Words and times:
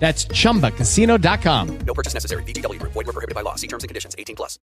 That's 0.00 0.26
chumbacasino.com. 0.26 1.78
No 1.86 1.94
purchase 1.94 2.14
necessary. 2.14 2.42
VGW 2.44 2.80
Group. 2.80 2.94
Void 2.94 3.06
were 3.06 3.12
prohibited 3.12 3.36
by 3.36 3.42
law. 3.42 3.54
See 3.54 3.68
terms 3.68 3.84
and 3.84 3.88
conditions. 3.88 4.16
18 4.18 4.34
plus. 4.34 4.58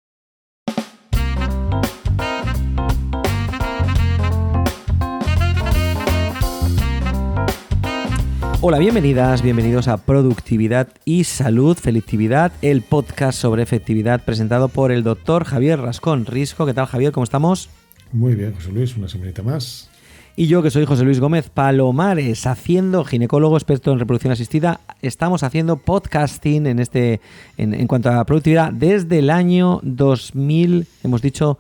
Hola, 8.67 8.79
bienvenidas, 8.79 9.43
bienvenidos 9.43 9.89
a 9.89 9.99
Productividad 9.99 10.89
y 11.05 11.25
Salud, 11.25 11.77
Felicidad, 11.77 12.51
el 12.63 12.81
podcast 12.81 13.39
sobre 13.39 13.63
efectividad 13.63 14.25
presentado 14.25 14.69
por 14.69 14.91
el 14.91 15.03
doctor 15.03 15.45
Javier 15.45 15.83
Rascón 15.83 16.25
Risco. 16.25 16.65
¿Qué 16.65 16.73
tal, 16.73 16.87
Javier? 16.87 17.13
¿Cómo 17.13 17.25
estamos? 17.25 17.69
Muy 18.11 18.35
bien, 18.35 18.55
José 18.55 18.73
Luis, 18.73 18.97
una 18.97 19.07
semanita 19.07 19.43
más. 19.43 19.91
Y 20.37 20.49
yo, 20.49 20.65
que 20.65 20.71
soy 20.73 20.85
José 20.85 21.05
Luis 21.05 21.21
Gómez 21.21 21.49
Palomares, 21.49 22.49
haciendo 22.49 23.05
ginecólogo 23.05 23.57
experto 23.57 23.93
en 23.93 24.01
reproducción 24.01 24.33
asistida, 24.33 24.81
estamos 25.01 25.45
haciendo 25.45 25.77
podcasting 25.77 26.67
en 26.67 26.81
este 26.81 27.21
en, 27.57 27.73
en 27.73 27.87
cuanto 27.87 28.11
a 28.11 28.25
productividad 28.25 28.73
desde 28.73 29.21
el 29.21 29.31
año 29.31 29.79
2000, 29.85 30.89
hemos 31.05 31.23
dicho 31.23 31.57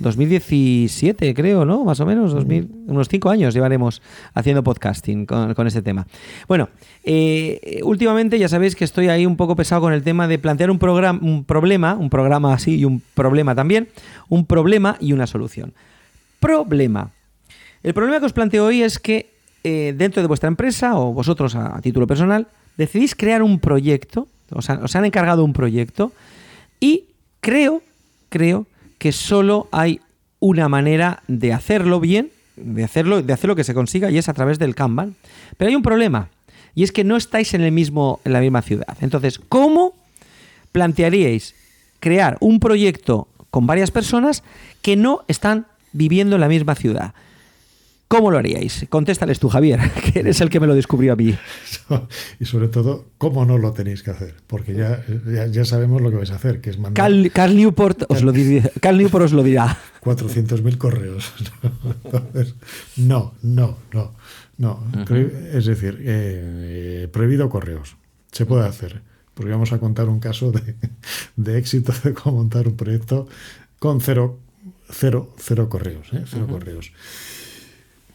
2017, 0.00 1.34
creo, 1.34 1.64
¿no? 1.64 1.84
Más 1.84 2.00
o 2.00 2.06
menos, 2.06 2.32
2000, 2.32 2.68
unos 2.88 3.08
cinco 3.08 3.30
años 3.30 3.54
llevaremos 3.54 4.02
haciendo 4.34 4.64
podcasting 4.64 5.24
con, 5.24 5.54
con 5.54 5.68
este 5.68 5.82
tema. 5.82 6.08
Bueno, 6.48 6.68
eh, 7.04 7.80
últimamente 7.84 8.40
ya 8.40 8.48
sabéis 8.48 8.74
que 8.74 8.84
estoy 8.84 9.08
ahí 9.08 9.24
un 9.24 9.36
poco 9.36 9.54
pesado 9.54 9.82
con 9.82 9.92
el 9.92 10.02
tema 10.02 10.26
de 10.26 10.40
plantear 10.40 10.72
un, 10.72 10.80
programa, 10.80 11.20
un 11.22 11.44
problema, 11.44 11.94
un 11.94 12.10
programa 12.10 12.52
así 12.52 12.74
y 12.76 12.84
un 12.84 13.00
problema 13.14 13.54
también, 13.54 13.88
un 14.28 14.46
problema 14.46 14.96
y 15.00 15.12
una 15.12 15.28
solución. 15.28 15.72
Problema. 16.40 17.12
El 17.86 17.94
problema 17.94 18.18
que 18.18 18.26
os 18.26 18.32
planteo 18.34 18.66
hoy 18.66 18.82
es 18.82 18.98
que 18.98 19.30
eh, 19.62 19.94
dentro 19.96 20.20
de 20.20 20.26
vuestra 20.26 20.48
empresa 20.48 20.98
o 20.98 21.12
vosotros 21.14 21.54
a, 21.54 21.80
título 21.80 22.08
personal 22.08 22.48
decidís 22.76 23.14
crear 23.14 23.44
un 23.44 23.60
proyecto, 23.60 24.26
os, 24.50 24.68
han- 24.68 24.82
os 24.82 24.96
han 24.96 25.04
encargado 25.04 25.44
un 25.44 25.52
proyecto 25.52 26.10
y 26.80 27.04
creo, 27.40 27.82
creo 28.28 28.66
que 28.98 29.12
solo 29.12 29.68
hay 29.70 30.00
una 30.40 30.68
manera 30.68 31.22
de 31.28 31.52
hacerlo 31.52 32.00
bien, 32.00 32.30
de 32.56 32.82
hacerlo, 32.82 33.22
de 33.22 33.32
hacerlo 33.32 33.54
que 33.54 33.62
se 33.62 33.72
consiga 33.72 34.10
y 34.10 34.18
es 34.18 34.28
a 34.28 34.34
través 34.34 34.58
del 34.58 34.74
Kanban. 34.74 35.14
Pero 35.56 35.68
hay 35.68 35.76
un 35.76 35.82
problema 35.82 36.28
y 36.74 36.82
es 36.82 36.90
que 36.90 37.04
no 37.04 37.16
estáis 37.16 37.54
en 37.54 37.60
el 37.60 37.70
mismo 37.70 38.18
en 38.24 38.32
la 38.32 38.40
misma 38.40 38.62
ciudad. 38.62 38.96
Entonces, 39.00 39.38
¿cómo 39.38 39.94
plantearíais 40.72 41.54
crear 42.00 42.36
un 42.40 42.58
proyecto 42.58 43.28
con 43.50 43.68
varias 43.68 43.92
personas 43.92 44.42
que 44.82 44.96
no 44.96 45.22
están 45.28 45.66
viviendo 45.92 46.34
en 46.34 46.40
la 46.40 46.48
misma 46.48 46.74
ciudad? 46.74 47.14
¿Cómo 48.08 48.30
lo 48.30 48.38
haríais? 48.38 48.86
Contéstales 48.88 49.40
tú, 49.40 49.48
Javier, 49.48 49.80
que 50.12 50.20
eres 50.20 50.40
el 50.40 50.48
que 50.48 50.60
me 50.60 50.66
lo 50.66 50.74
descubrió 50.74 51.12
a 51.12 51.16
mí. 51.16 51.36
Y 52.40 52.44
sobre 52.44 52.68
todo, 52.68 53.06
cómo 53.18 53.44
no 53.44 53.58
lo 53.58 53.72
tenéis 53.72 54.02
que 54.02 54.10
hacer, 54.10 54.34
porque 54.46 54.74
ya, 54.74 55.04
ya, 55.26 55.46
ya 55.46 55.64
sabemos 55.64 56.02
lo 56.02 56.10
que 56.10 56.16
vais 56.16 56.30
a 56.30 56.36
hacer, 56.36 56.60
que 56.60 56.70
es 56.70 56.78
mandar 56.78 56.94
Carl, 56.94 57.30
Carl 57.32 57.56
Newport 57.56 58.04
os 58.08 58.22
lo 58.22 58.32
dirá. 58.32 58.70
Carl 58.80 58.98
Newport 58.98 59.24
os 59.26 59.32
lo 59.32 59.42
dirá. 59.42 59.78
400.000 60.02 60.78
correos. 60.78 61.32
Entonces, 62.04 62.54
no, 62.96 63.34
no, 63.42 63.78
no, 63.92 64.14
no. 64.58 64.80
Es 65.52 65.66
decir, 65.66 66.00
eh, 66.02 67.08
prohibido 67.12 67.48
correos. 67.48 67.96
Se 68.32 68.46
puede 68.46 68.66
hacer, 68.66 69.02
porque 69.34 69.52
vamos 69.52 69.72
a 69.72 69.78
contar 69.78 70.08
un 70.08 70.20
caso 70.20 70.52
de, 70.52 70.76
de 71.36 71.58
éxito 71.58 71.92
de 72.04 72.14
cómo 72.14 72.38
montar 72.38 72.68
un 72.68 72.76
proyecto 72.76 73.28
con 73.78 74.00
cero, 74.00 74.38
cero, 74.90 75.34
cero 75.38 75.68
correos, 75.68 76.08
¿eh? 76.12 76.24
cero 76.26 76.46
correos. 76.48 76.92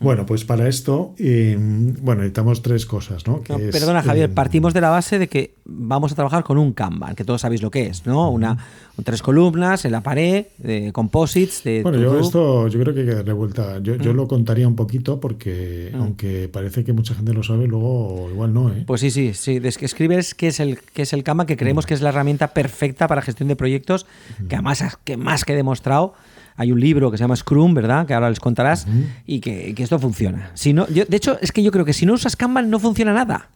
Bueno, 0.02 0.26
pues 0.26 0.44
para 0.46 0.68
esto, 0.68 1.14
eh, 1.20 1.56
bueno, 1.60 2.22
necesitamos 2.22 2.62
tres 2.62 2.86
cosas, 2.86 3.28
¿no? 3.28 3.42
Que 3.44 3.54
No, 3.54 3.60
es, 3.60 3.72
perdona, 3.72 4.02
Javier, 4.02 4.30
eh, 4.30 4.34
partimos 4.34 4.74
de 4.74 4.82
la 4.82 4.90
base 4.90 5.20
de 5.20 5.28
que 5.28 5.54
vamos 5.66 6.12
a 6.12 6.16
trabajar 6.16 6.44
con 6.44 6.58
un 6.58 6.74
Kanban, 6.74 7.16
que 7.16 7.24
todos 7.24 7.42
sabéis 7.42 7.62
lo 7.62 7.70
que 7.70 7.86
es, 7.88 8.06
¿no? 8.08 8.30
Una, 8.32 8.58
tres 9.04 9.22
columnas 9.22 9.86
en 9.86 9.92
la 9.92 10.02
pared, 10.02 10.48
de 10.58 10.92
composites, 10.92 11.64
de 11.64 11.84
Bueno, 11.84 12.00
yo 12.00 12.20
esto 12.20 12.68
yo 12.68 12.80
creo 12.80 12.94
que 12.94 13.02
hay 13.02 13.06
que 13.06 13.16
darle 13.16 13.34
vuelta. 13.34 13.80
Yo, 13.80 13.96
Mm. 13.96 14.00
yo 14.02 14.14
lo 14.14 14.28
contaría 14.28 14.68
un 14.68 14.76
poquito 14.76 15.20
porque 15.20 15.92
aunque 15.94 16.50
parece 16.52 16.84
que 16.84 16.94
mucha 16.94 17.14
gente 17.14 17.34
lo 17.34 17.44
sabe, 17.44 17.68
luego 17.68 18.28
igual 18.32 18.54
no, 18.54 18.70
¿eh? 18.74 18.84
Pues 18.88 19.02
sí, 19.02 19.12
sí, 19.12 19.34
sí. 19.34 19.62
Es 19.64 19.78
que 19.78 19.86
escribes 19.86 20.34
qué 20.34 20.48
es 20.48 20.60
el 20.60 20.80
qué 20.80 21.04
es 21.04 21.14
el 21.14 21.24
Kanban, 21.24 21.46
que 21.46 21.58
creemos 21.58 21.86
que 21.86 21.94
es 21.94 22.02
la 22.02 22.10
herramienta 22.10 22.50
perfecta 22.54 23.08
para 23.08 23.22
gestión 23.22 23.50
de 23.50 23.56
proyectos, 23.56 24.06
que 24.50 24.56
además 24.56 24.98
que 25.04 25.16
más 25.18 25.46
que 25.46 25.56
demostrado. 25.56 26.14
Hay 26.62 26.72
un 26.72 26.80
libro 26.80 27.10
que 27.10 27.18
se 27.18 27.24
llama 27.24 27.36
Scrum, 27.36 27.74
¿verdad? 27.74 28.06
Que 28.06 28.14
ahora 28.14 28.30
les 28.30 28.40
contarás, 28.40 28.86
y 29.26 29.40
que, 29.40 29.74
que 29.74 29.82
esto 29.82 29.98
funciona. 29.98 30.52
Si 30.54 30.74
no, 30.74 30.88
yo, 30.90 31.06
de 31.06 31.18
hecho, 31.18 31.40
es 31.42 31.52
que 31.52 31.64
yo 31.64 31.72
creo 31.72 31.86
que 31.86 31.94
si 31.94 32.06
no 32.06 32.14
usas 32.14 32.36
Kanban 32.36 32.70
no 32.70 32.78
funciona 32.78 33.14
nada. 33.14 33.50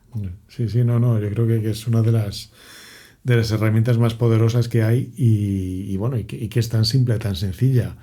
Sí, 0.47 0.67
sí, 0.67 0.83
no, 0.83 0.99
no. 0.99 1.19
Yo 1.19 1.29
creo 1.29 1.45
que, 1.45 1.61
que 1.61 1.69
es 1.69 1.85
una 1.85 2.01
de 2.01 2.11
las 2.11 2.51
de 3.23 3.35
las 3.35 3.51
herramientas 3.51 3.99
más 3.99 4.15
poderosas 4.15 4.67
que 4.69 4.81
hay 4.81 5.13
y, 5.15 5.91
y 5.91 5.97
bueno, 5.97 6.17
y 6.17 6.23
que, 6.23 6.35
y 6.35 6.47
que 6.47 6.59
es 6.59 6.69
tan 6.69 6.83
simple, 6.83 7.19
tan 7.19 7.35
sencilla 7.35 7.95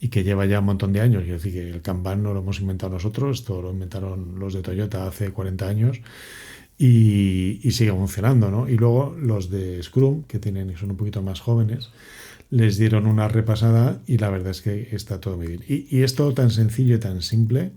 y 0.00 0.08
que 0.08 0.24
lleva 0.24 0.46
ya 0.46 0.60
un 0.60 0.64
montón 0.64 0.94
de 0.94 1.02
años. 1.02 1.24
Quiero 1.24 1.36
decir 1.36 1.52
que 1.52 1.68
el 1.68 1.82
Kanban 1.82 2.22
no 2.22 2.32
lo 2.32 2.40
hemos 2.40 2.60
inventado 2.60 2.92
nosotros, 2.92 3.40
esto 3.40 3.60
lo 3.60 3.70
inventaron 3.70 4.38
los 4.38 4.54
de 4.54 4.62
Toyota 4.62 5.06
hace 5.06 5.30
40 5.30 5.68
años 5.68 6.00
y, 6.78 7.60
y 7.62 7.70
sigue 7.72 7.90
funcionando, 7.90 8.50
¿no? 8.50 8.66
Y 8.66 8.78
luego 8.78 9.14
los 9.20 9.50
de 9.50 9.82
Scrum, 9.82 10.22
que 10.22 10.38
tienen, 10.38 10.74
son 10.78 10.92
un 10.92 10.96
poquito 10.96 11.20
más 11.20 11.40
jóvenes, 11.40 11.90
les 12.50 12.78
dieron 12.78 13.06
una 13.06 13.28
repasada 13.28 14.00
y 14.06 14.18
la 14.18 14.30
verdad 14.30 14.50
es 14.50 14.62
que 14.62 14.88
está 14.92 15.20
todo 15.20 15.36
muy 15.36 15.46
bien. 15.48 15.64
Y, 15.68 16.02
es 16.02 16.14
todo 16.14 16.32
tan 16.34 16.50
sencillo 16.50 16.96
y 16.96 16.98
tan 16.98 17.22
simple 17.22 17.72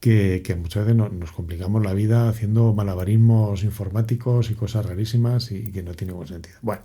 que, 0.00 0.42
muchas 0.58 0.84
veces 0.84 0.96
no- 0.96 1.08
nos 1.08 1.32
complicamos 1.32 1.82
la 1.84 1.94
vida 1.94 2.28
haciendo 2.28 2.72
malabarismos 2.72 3.64
informáticos 3.64 4.50
y 4.50 4.54
cosas 4.54 4.86
rarísimas 4.86 5.52
y, 5.52 5.70
que 5.72 5.82
no 5.82 5.94
tiene 5.94 6.12
buen 6.12 6.28
sentido. 6.28 6.56
Bueno, 6.62 6.82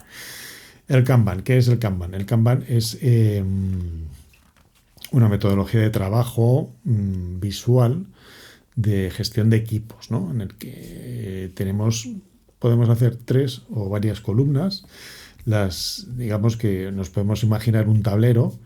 el 0.88 1.04
Kanban, 1.04 1.42
¿qué 1.42 1.57
es 1.57 1.68
el 1.68 1.80
Kanban? 1.80 2.13
El 2.13 2.25
Kanban 2.25 2.65
es 2.68 2.98
eh, 3.01 3.44
una 5.12 5.30
metodología 5.30 5.81
de 5.81 5.89
trabajo 5.89 6.74
mm, 6.83 7.39
visual 7.39 8.06
de 8.75 9.10
gestión 9.12 9.50
de 9.50 9.57
equipos, 9.57 10.12
¿no? 10.12 10.31
En 10.31 10.42
el 10.42 10.53
que 10.56 10.74
eh, 10.75 11.51
tenemos, 11.56 12.10
podemos 12.60 12.89
hacer 12.89 13.15
tres 13.15 13.63
o 13.69 13.89
varias 13.89 14.21
columnas. 14.21 14.86
Las, 15.48 16.06
digamos 16.18 16.58
que 16.58 16.92
nos 16.92 17.10
podemos 17.10 17.42
imaginar 17.42 17.88
un 17.88 18.04
tablero 18.04 18.60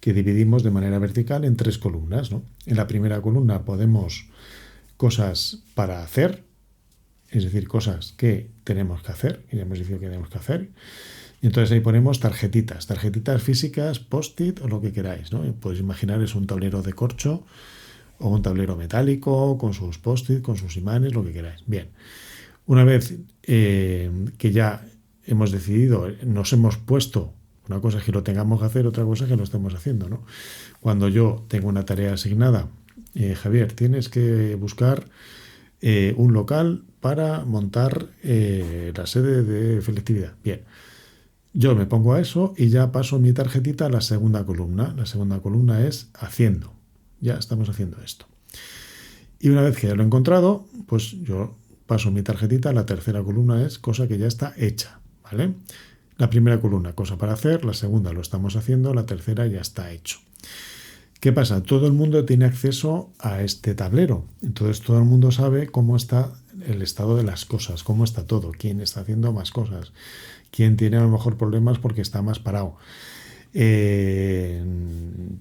que 0.00 0.12
dividimos 0.12 0.62
de 0.62 0.70
manera 0.70 0.98
vertical 0.98 1.46
en 1.46 1.56
tres 1.56 1.78
columnas, 1.78 2.30
¿no? 2.30 2.42
En 2.66 2.76
la 2.76 2.86
primera 2.86 3.22
columna 3.22 3.64
podemos 3.64 4.26
cosas 4.98 5.62
para 5.74 6.02
hacer, 6.02 6.44
es 7.30 7.44
decir, 7.44 7.66
cosas 7.68 8.12
que 8.18 8.50
tenemos 8.64 9.02
que 9.02 9.12
hacer, 9.12 9.46
y 9.50 9.60
hemos 9.60 9.78
dicho 9.78 9.98
que 9.98 10.06
tenemos 10.06 10.28
que 10.28 10.36
hacer. 10.36 10.68
Y 11.40 11.46
entonces 11.46 11.72
ahí 11.72 11.80
ponemos 11.80 12.20
tarjetitas, 12.20 12.86
tarjetitas 12.86 13.42
físicas, 13.42 13.98
post-it 13.98 14.60
o 14.60 14.68
lo 14.68 14.82
que 14.82 14.92
queráis. 14.92 15.32
¿no? 15.32 15.42
Podéis 15.54 15.80
imaginar 15.80 16.20
es 16.20 16.34
un 16.34 16.46
tablero 16.46 16.82
de 16.82 16.92
corcho 16.92 17.46
o 18.18 18.28
un 18.28 18.42
tablero 18.42 18.76
metálico 18.76 19.56
con 19.56 19.72
sus 19.72 19.96
post-it, 19.96 20.42
con 20.42 20.58
sus 20.58 20.76
imanes, 20.76 21.14
lo 21.14 21.24
que 21.24 21.32
queráis. 21.32 21.62
Bien, 21.66 21.88
una 22.66 22.84
vez 22.84 23.14
eh, 23.44 24.10
que 24.36 24.52
ya 24.52 24.84
hemos 25.30 25.50
decidido, 25.50 26.08
nos 26.24 26.52
hemos 26.52 26.76
puesto, 26.76 27.32
una 27.68 27.80
cosa 27.80 27.98
es 27.98 28.04
que 28.04 28.12
lo 28.12 28.22
tengamos 28.22 28.60
que 28.60 28.66
hacer, 28.66 28.86
otra 28.86 29.04
cosa 29.04 29.24
es 29.24 29.30
que 29.30 29.36
lo 29.36 29.44
estemos 29.44 29.74
haciendo. 29.74 30.24
Cuando 30.80 31.08
yo 31.08 31.44
tengo 31.48 31.68
una 31.68 31.84
tarea 31.84 32.14
asignada, 32.14 32.68
eh, 33.14 33.34
Javier, 33.34 33.72
tienes 33.72 34.08
que 34.08 34.54
buscar 34.56 35.08
eh, 35.80 36.14
un 36.16 36.32
local 36.32 36.84
para 37.00 37.44
montar 37.44 38.08
la 38.22 39.06
sede 39.06 39.42
de 39.42 39.80
selectividad. 39.80 40.34
Bien. 40.44 40.62
Yo 41.52 41.74
me 41.74 41.86
pongo 41.86 42.14
a 42.14 42.20
eso 42.20 42.54
y 42.56 42.68
ya 42.68 42.92
paso 42.92 43.18
mi 43.18 43.32
tarjetita 43.32 43.86
a 43.86 43.88
la 43.88 44.00
segunda 44.00 44.44
columna. 44.44 44.94
La 44.96 45.06
segunda 45.06 45.40
columna 45.40 45.84
es 45.84 46.10
haciendo. 46.14 46.72
Ya 47.20 47.34
estamos 47.34 47.68
haciendo 47.68 48.00
esto. 48.02 48.26
Y 49.40 49.48
una 49.48 49.62
vez 49.62 49.76
que 49.76 49.88
ya 49.88 49.94
lo 49.94 50.02
he 50.02 50.06
encontrado, 50.06 50.66
pues 50.86 51.10
yo 51.22 51.56
paso 51.86 52.12
mi 52.12 52.22
tarjetita. 52.22 52.72
La 52.72 52.86
tercera 52.86 53.22
columna 53.22 53.64
es 53.66 53.78
cosa 53.78 54.06
que 54.06 54.18
ya 54.18 54.26
está 54.26 54.52
hecha. 54.56 54.99
¿Vale? 55.30 55.54
La 56.18 56.28
primera 56.28 56.60
columna, 56.60 56.92
cosa 56.92 57.16
para 57.16 57.32
hacer. 57.32 57.64
La 57.64 57.74
segunda 57.74 58.12
lo 58.12 58.20
estamos 58.20 58.56
haciendo. 58.56 58.92
La 58.92 59.06
tercera 59.06 59.46
ya 59.46 59.60
está 59.60 59.90
hecho. 59.92 60.18
¿Qué 61.20 61.32
pasa? 61.32 61.62
Todo 61.62 61.86
el 61.86 61.92
mundo 61.92 62.24
tiene 62.24 62.46
acceso 62.46 63.10
a 63.18 63.42
este 63.42 63.74
tablero. 63.74 64.24
Entonces 64.42 64.80
todo 64.80 64.98
el 64.98 65.04
mundo 65.04 65.30
sabe 65.30 65.66
cómo 65.66 65.96
está 65.96 66.32
el 66.66 66.80
estado 66.80 67.16
de 67.16 67.24
las 67.24 67.44
cosas, 67.44 67.82
cómo 67.82 68.04
está 68.04 68.26
todo, 68.26 68.52
quién 68.52 68.80
está 68.80 69.00
haciendo 69.00 69.32
más 69.32 69.50
cosas, 69.50 69.92
quién 70.50 70.76
tiene 70.76 70.96
a 70.96 71.02
lo 71.02 71.10
mejor 71.10 71.36
problemas 71.36 71.78
porque 71.78 72.00
está 72.00 72.22
más 72.22 72.38
parado. 72.38 72.76
Eh, 73.52 74.64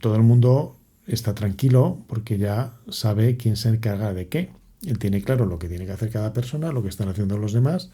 todo 0.01 0.15
el 0.15 0.23
mundo 0.23 0.75
está 1.07 1.33
tranquilo 1.33 1.97
porque 2.07 2.37
ya 2.37 2.73
sabe 2.89 3.37
quién 3.37 3.55
se 3.55 3.69
encarga 3.69 4.13
de 4.13 4.27
qué. 4.27 4.49
Él 4.85 4.97
tiene 4.97 5.21
claro 5.21 5.45
lo 5.45 5.59
que 5.59 5.67
tiene 5.67 5.85
que 5.85 5.91
hacer 5.91 6.09
cada 6.09 6.31
persona, 6.31 6.71
lo 6.71 6.81
que 6.81 6.89
están 6.89 7.09
haciendo 7.09 7.37
los 7.37 7.53
demás. 7.53 7.89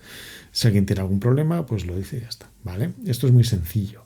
Si 0.52 0.68
alguien 0.68 0.86
tiene 0.86 1.02
algún 1.02 1.20
problema, 1.20 1.66
pues 1.66 1.86
lo 1.86 1.96
dice 1.96 2.18
y 2.18 2.22
ya 2.22 2.30
está. 2.30 2.50
¿vale? 2.64 2.94
Esto 3.06 3.28
es 3.28 3.34
muy 3.34 3.44
sencillo. 3.44 4.04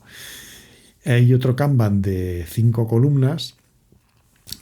Hay 1.04 1.32
otro 1.34 1.56
Kanban 1.56 2.02
de 2.02 2.44
cinco 2.48 2.86
columnas 2.86 3.54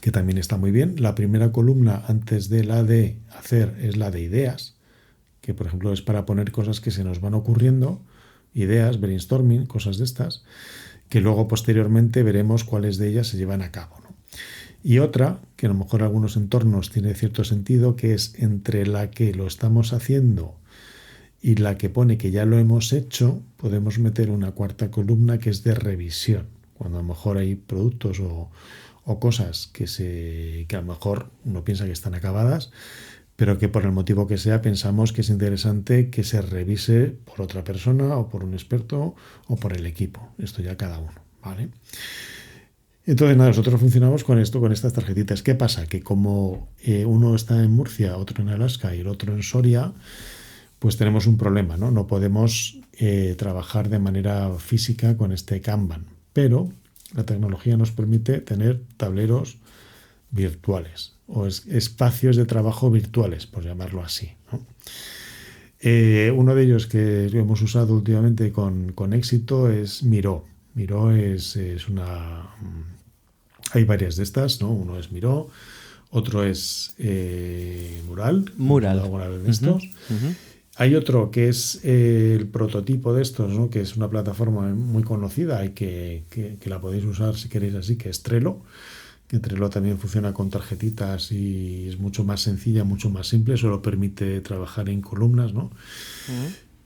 que 0.00 0.12
también 0.12 0.38
está 0.38 0.56
muy 0.56 0.70
bien. 0.70 0.96
La 0.98 1.14
primera 1.14 1.52
columna 1.52 2.04
antes 2.06 2.48
de 2.48 2.64
la 2.64 2.82
de 2.82 3.16
hacer 3.36 3.76
es 3.80 3.96
la 3.96 4.10
de 4.10 4.20
ideas, 4.20 4.76
que 5.40 5.54
por 5.54 5.66
ejemplo 5.66 5.92
es 5.92 6.02
para 6.02 6.26
poner 6.26 6.52
cosas 6.52 6.80
que 6.80 6.90
se 6.90 7.04
nos 7.04 7.20
van 7.20 7.34
ocurriendo 7.34 8.00
ideas, 8.54 9.00
brainstorming, 9.00 9.66
cosas 9.66 9.98
de 9.98 10.04
estas, 10.04 10.44
que 11.08 11.20
luego 11.20 11.48
posteriormente 11.48 12.22
veremos 12.22 12.64
cuáles 12.64 12.98
de 12.98 13.08
ellas 13.08 13.28
se 13.28 13.36
llevan 13.36 13.62
a 13.62 13.70
cabo. 13.70 14.07
Y 14.82 15.00
otra, 15.00 15.40
que 15.56 15.66
a 15.66 15.70
lo 15.70 15.74
mejor 15.74 16.00
en 16.00 16.06
algunos 16.06 16.36
entornos 16.36 16.90
tiene 16.90 17.14
cierto 17.14 17.44
sentido, 17.44 17.96
que 17.96 18.14
es 18.14 18.34
entre 18.36 18.86
la 18.86 19.10
que 19.10 19.34
lo 19.34 19.46
estamos 19.46 19.92
haciendo 19.92 20.54
y 21.40 21.56
la 21.56 21.76
que 21.78 21.88
pone 21.88 22.18
que 22.18 22.30
ya 22.30 22.44
lo 22.44 22.58
hemos 22.58 22.92
hecho, 22.92 23.42
podemos 23.56 23.98
meter 23.98 24.30
una 24.30 24.52
cuarta 24.52 24.90
columna 24.90 25.38
que 25.38 25.50
es 25.50 25.62
de 25.62 25.74
revisión, 25.74 26.46
cuando 26.74 26.98
a 26.98 27.02
lo 27.02 27.08
mejor 27.08 27.38
hay 27.38 27.54
productos 27.54 28.20
o, 28.20 28.50
o 29.04 29.20
cosas 29.20 29.68
que, 29.72 29.86
se, 29.86 30.66
que 30.68 30.76
a 30.76 30.80
lo 30.80 30.86
mejor 30.86 31.30
uno 31.44 31.64
piensa 31.64 31.86
que 31.86 31.92
están 31.92 32.14
acabadas, 32.14 32.70
pero 33.36 33.56
que 33.56 33.68
por 33.68 33.84
el 33.84 33.92
motivo 33.92 34.26
que 34.26 34.36
sea 34.36 34.60
pensamos 34.62 35.12
que 35.12 35.20
es 35.20 35.30
interesante 35.30 36.10
que 36.10 36.24
se 36.24 36.42
revise 36.42 37.16
por 37.24 37.40
otra 37.40 37.62
persona 37.62 38.16
o 38.16 38.28
por 38.28 38.42
un 38.42 38.52
experto 38.52 39.14
o 39.46 39.56
por 39.56 39.72
el 39.74 39.86
equipo. 39.86 40.28
Esto 40.38 40.60
ya 40.60 40.76
cada 40.76 40.98
uno, 40.98 41.14
¿vale? 41.42 41.68
Entonces, 43.08 43.38
nada, 43.38 43.48
nosotros 43.48 43.80
funcionamos 43.80 44.22
con 44.22 44.38
esto, 44.38 44.60
con 44.60 44.70
estas 44.70 44.92
tarjetitas. 44.92 45.42
¿Qué 45.42 45.54
pasa? 45.54 45.86
Que 45.86 46.02
como 46.02 46.68
eh, 46.82 47.06
uno 47.06 47.34
está 47.34 47.64
en 47.64 47.72
Murcia, 47.72 48.18
otro 48.18 48.42
en 48.42 48.50
Alaska 48.50 48.94
y 48.94 49.00
el 49.00 49.06
otro 49.06 49.34
en 49.34 49.42
Soria, 49.42 49.94
pues 50.78 50.98
tenemos 50.98 51.26
un 51.26 51.38
problema, 51.38 51.78
¿no? 51.78 51.90
No 51.90 52.06
podemos 52.06 52.78
eh, 52.98 53.34
trabajar 53.38 53.88
de 53.88 53.98
manera 53.98 54.52
física 54.58 55.16
con 55.16 55.32
este 55.32 55.62
Kanban, 55.62 56.04
pero 56.34 56.68
la 57.14 57.24
tecnología 57.24 57.78
nos 57.78 57.92
permite 57.92 58.40
tener 58.42 58.82
tableros 58.98 59.56
virtuales 60.30 61.14
o 61.28 61.46
espacios 61.46 62.36
de 62.36 62.44
trabajo 62.44 62.90
virtuales, 62.90 63.46
por 63.46 63.64
llamarlo 63.64 64.02
así. 64.02 64.32
Eh, 65.80 66.30
uno 66.36 66.54
de 66.54 66.62
ellos 66.62 66.86
que 66.86 67.28
hemos 67.28 67.62
usado 67.62 67.94
últimamente 67.94 68.52
con, 68.52 68.92
éxito 69.14 69.70
es 69.70 70.02
Miro. 70.02 70.44
Miro 70.74 71.10
es, 71.10 71.56
una... 71.88 72.50
Hay 73.72 73.84
varias 73.84 74.16
de 74.16 74.22
estas, 74.22 74.60
¿no? 74.60 74.70
Uno 74.70 74.98
es 74.98 75.12
Miro, 75.12 75.48
otro 76.10 76.44
es 76.44 76.94
eh, 76.98 78.02
Mural. 78.06 78.52
Mural. 78.56 79.44
de 79.44 79.50
estos. 79.50 79.84
Hay 80.76 80.94
otro 80.94 81.32
que 81.32 81.48
es 81.48 81.80
eh, 81.82 82.36
el 82.38 82.46
prototipo 82.46 83.12
de 83.12 83.22
estos, 83.22 83.52
¿no? 83.52 83.68
que 83.68 83.80
es 83.80 83.96
una 83.96 84.08
plataforma 84.08 84.62
muy 84.68 85.02
conocida 85.02 85.64
y 85.64 85.70
que, 85.70 86.22
que, 86.30 86.70
la 86.70 86.80
podéis 86.80 87.04
usar 87.04 87.34
si 87.34 87.48
queréis 87.48 87.74
así, 87.74 87.96
que 87.96 88.08
es 88.08 88.22
Trello 88.22 88.62
que 89.28 89.38
Trello 89.38 89.68
también 89.68 89.98
funciona 89.98 90.32
con 90.32 90.48
tarjetitas 90.48 91.30
y 91.32 91.88
es 91.88 91.98
mucho 91.98 92.24
más 92.24 92.40
sencilla, 92.40 92.82
mucho 92.82 93.10
más 93.10 93.28
simple, 93.28 93.58
solo 93.58 93.82
permite 93.82 94.40
trabajar 94.40 94.88
en 94.88 95.02
columnas, 95.02 95.52
¿no? 95.52 95.70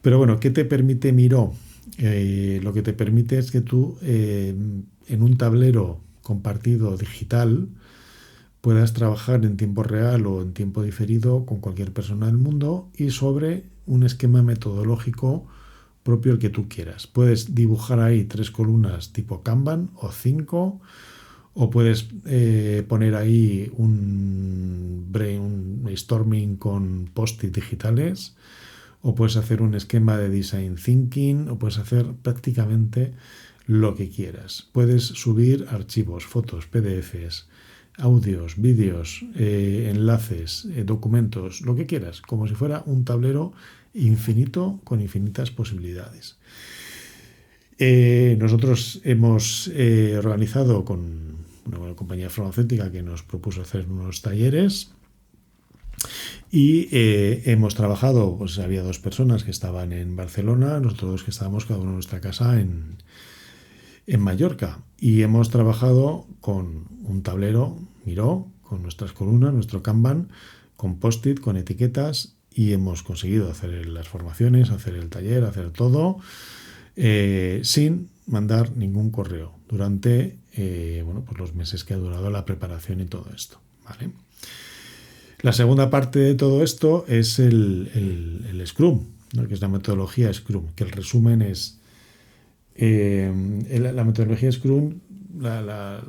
Pero 0.02 0.18
bueno, 0.18 0.40
¿qué 0.40 0.50
te 0.50 0.64
permite 0.64 1.12
Miro? 1.12 1.54
Eh, 1.98 2.60
lo 2.62 2.72
que 2.72 2.82
te 2.82 2.92
permite 2.92 3.38
es 3.38 3.52
que 3.52 3.60
tú 3.60 3.96
eh, 4.02 4.54
en 5.08 5.22
un 5.22 5.36
tablero 5.36 6.00
compartido 6.22 6.96
digital 6.96 7.68
puedas 8.60 8.92
trabajar 8.92 9.44
en 9.44 9.56
tiempo 9.56 9.82
real 9.82 10.26
o 10.26 10.40
en 10.40 10.52
tiempo 10.52 10.82
diferido 10.82 11.44
con 11.44 11.60
cualquier 11.60 11.92
persona 11.92 12.26
del 12.26 12.38
mundo 12.38 12.88
y 12.96 13.10
sobre 13.10 13.64
un 13.86 14.04
esquema 14.04 14.42
metodológico 14.42 15.46
propio 16.04 16.32
el 16.32 16.38
que 16.38 16.48
tú 16.48 16.68
quieras. 16.68 17.06
Puedes 17.06 17.54
dibujar 17.54 18.00
ahí 18.00 18.24
tres 18.24 18.50
columnas 18.50 19.12
tipo 19.12 19.42
Kanban 19.42 19.90
o 19.96 20.10
cinco 20.12 20.80
o 21.54 21.70
puedes 21.70 22.08
eh, 22.26 22.84
poner 22.88 23.14
ahí 23.14 23.70
un, 23.76 25.06
brainstorming 25.12 26.56
con 26.56 27.10
post-it 27.12 27.54
digitales, 27.54 28.34
o 29.02 29.14
puedes 29.14 29.36
hacer 29.36 29.60
un 29.60 29.74
esquema 29.74 30.16
de 30.16 30.30
design 30.30 30.76
thinking, 30.76 31.48
o 31.48 31.58
puedes 31.58 31.78
hacer 31.78 32.06
prácticamente 32.22 33.12
lo 33.66 33.94
que 33.94 34.10
quieras. 34.10 34.68
Puedes 34.72 35.04
subir 35.04 35.66
archivos, 35.70 36.24
fotos, 36.24 36.66
PDFs, 36.66 37.48
audios, 37.98 38.60
vídeos, 38.60 39.24
eh, 39.36 39.90
enlaces, 39.94 40.66
eh, 40.74 40.84
documentos, 40.84 41.60
lo 41.62 41.74
que 41.74 41.86
quieras, 41.86 42.20
como 42.22 42.48
si 42.48 42.54
fuera 42.54 42.82
un 42.86 43.04
tablero 43.04 43.52
infinito 43.94 44.80
con 44.84 45.00
infinitas 45.00 45.50
posibilidades. 45.50 46.38
nosotros 48.38 49.00
hemos 49.02 49.68
organizado 50.22 50.84
con 50.84 51.32
una 51.66 51.94
compañía 51.94 52.30
farmacéutica 52.30 52.90
que 52.90 53.02
nos 53.02 53.22
propuso 53.22 53.62
hacer 53.62 53.86
unos 53.88 54.22
talleres. 54.22 54.92
Y 56.50 56.88
eh, 56.92 57.42
hemos 57.46 57.74
trabajado, 57.74 58.36
pues 58.36 58.58
había 58.58 58.82
dos 58.82 58.98
personas 58.98 59.44
que 59.44 59.50
estaban 59.50 59.92
en 59.92 60.16
Barcelona, 60.16 60.80
nosotros 60.80 61.22
que 61.22 61.30
estábamos 61.30 61.64
cada 61.64 61.80
uno 61.80 61.90
en 61.90 61.94
nuestra 61.94 62.20
casa 62.20 62.60
en, 62.60 62.98
en 64.06 64.20
Mallorca. 64.20 64.80
Y 64.98 65.22
hemos 65.22 65.50
trabajado 65.50 66.26
con 66.40 66.86
un 67.04 67.22
tablero, 67.22 67.78
miró, 68.04 68.48
con 68.62 68.82
nuestras 68.82 69.12
columnas, 69.12 69.52
nuestro 69.52 69.82
Kanban, 69.82 70.28
con 70.76 70.98
post-it, 70.98 71.40
con 71.40 71.56
etiquetas, 71.56 72.36
y 72.50 72.72
hemos 72.72 73.02
conseguido 73.02 73.50
hacer 73.50 73.86
las 73.86 74.08
formaciones, 74.08 74.70
hacer 74.70 74.94
el 74.94 75.08
taller, 75.08 75.44
hacer 75.44 75.70
todo, 75.70 76.18
eh, 76.96 77.60
sin 77.64 78.10
mandar 78.26 78.76
ningún 78.76 79.10
correo 79.10 79.54
durante 79.68 80.38
eh, 80.54 81.02
bueno, 81.04 81.24
pues 81.24 81.38
los 81.38 81.54
meses 81.54 81.84
que 81.84 81.94
ha 81.94 81.96
durado 81.96 82.30
la 82.30 82.44
preparación 82.44 83.00
y 83.00 83.06
todo 83.06 83.26
esto. 83.34 83.58
¿vale? 83.84 84.10
La 85.40 85.52
segunda 85.52 85.90
parte 85.90 86.18
de 86.18 86.34
todo 86.34 86.62
esto 86.62 87.04
es 87.08 87.38
el, 87.38 88.62
Scrum, 88.66 89.06
que 89.48 89.54
es 89.54 89.60
la 89.60 89.68
metodología 89.68 90.32
Scrum, 90.32 90.68
que 90.76 90.84
el 90.84 90.90
resumen 90.90 91.42
es 91.42 91.80
eh, 92.74 93.32
la 93.94 94.04
metodología 94.04 94.50
Scrum 94.50 95.00
la, 95.38 96.02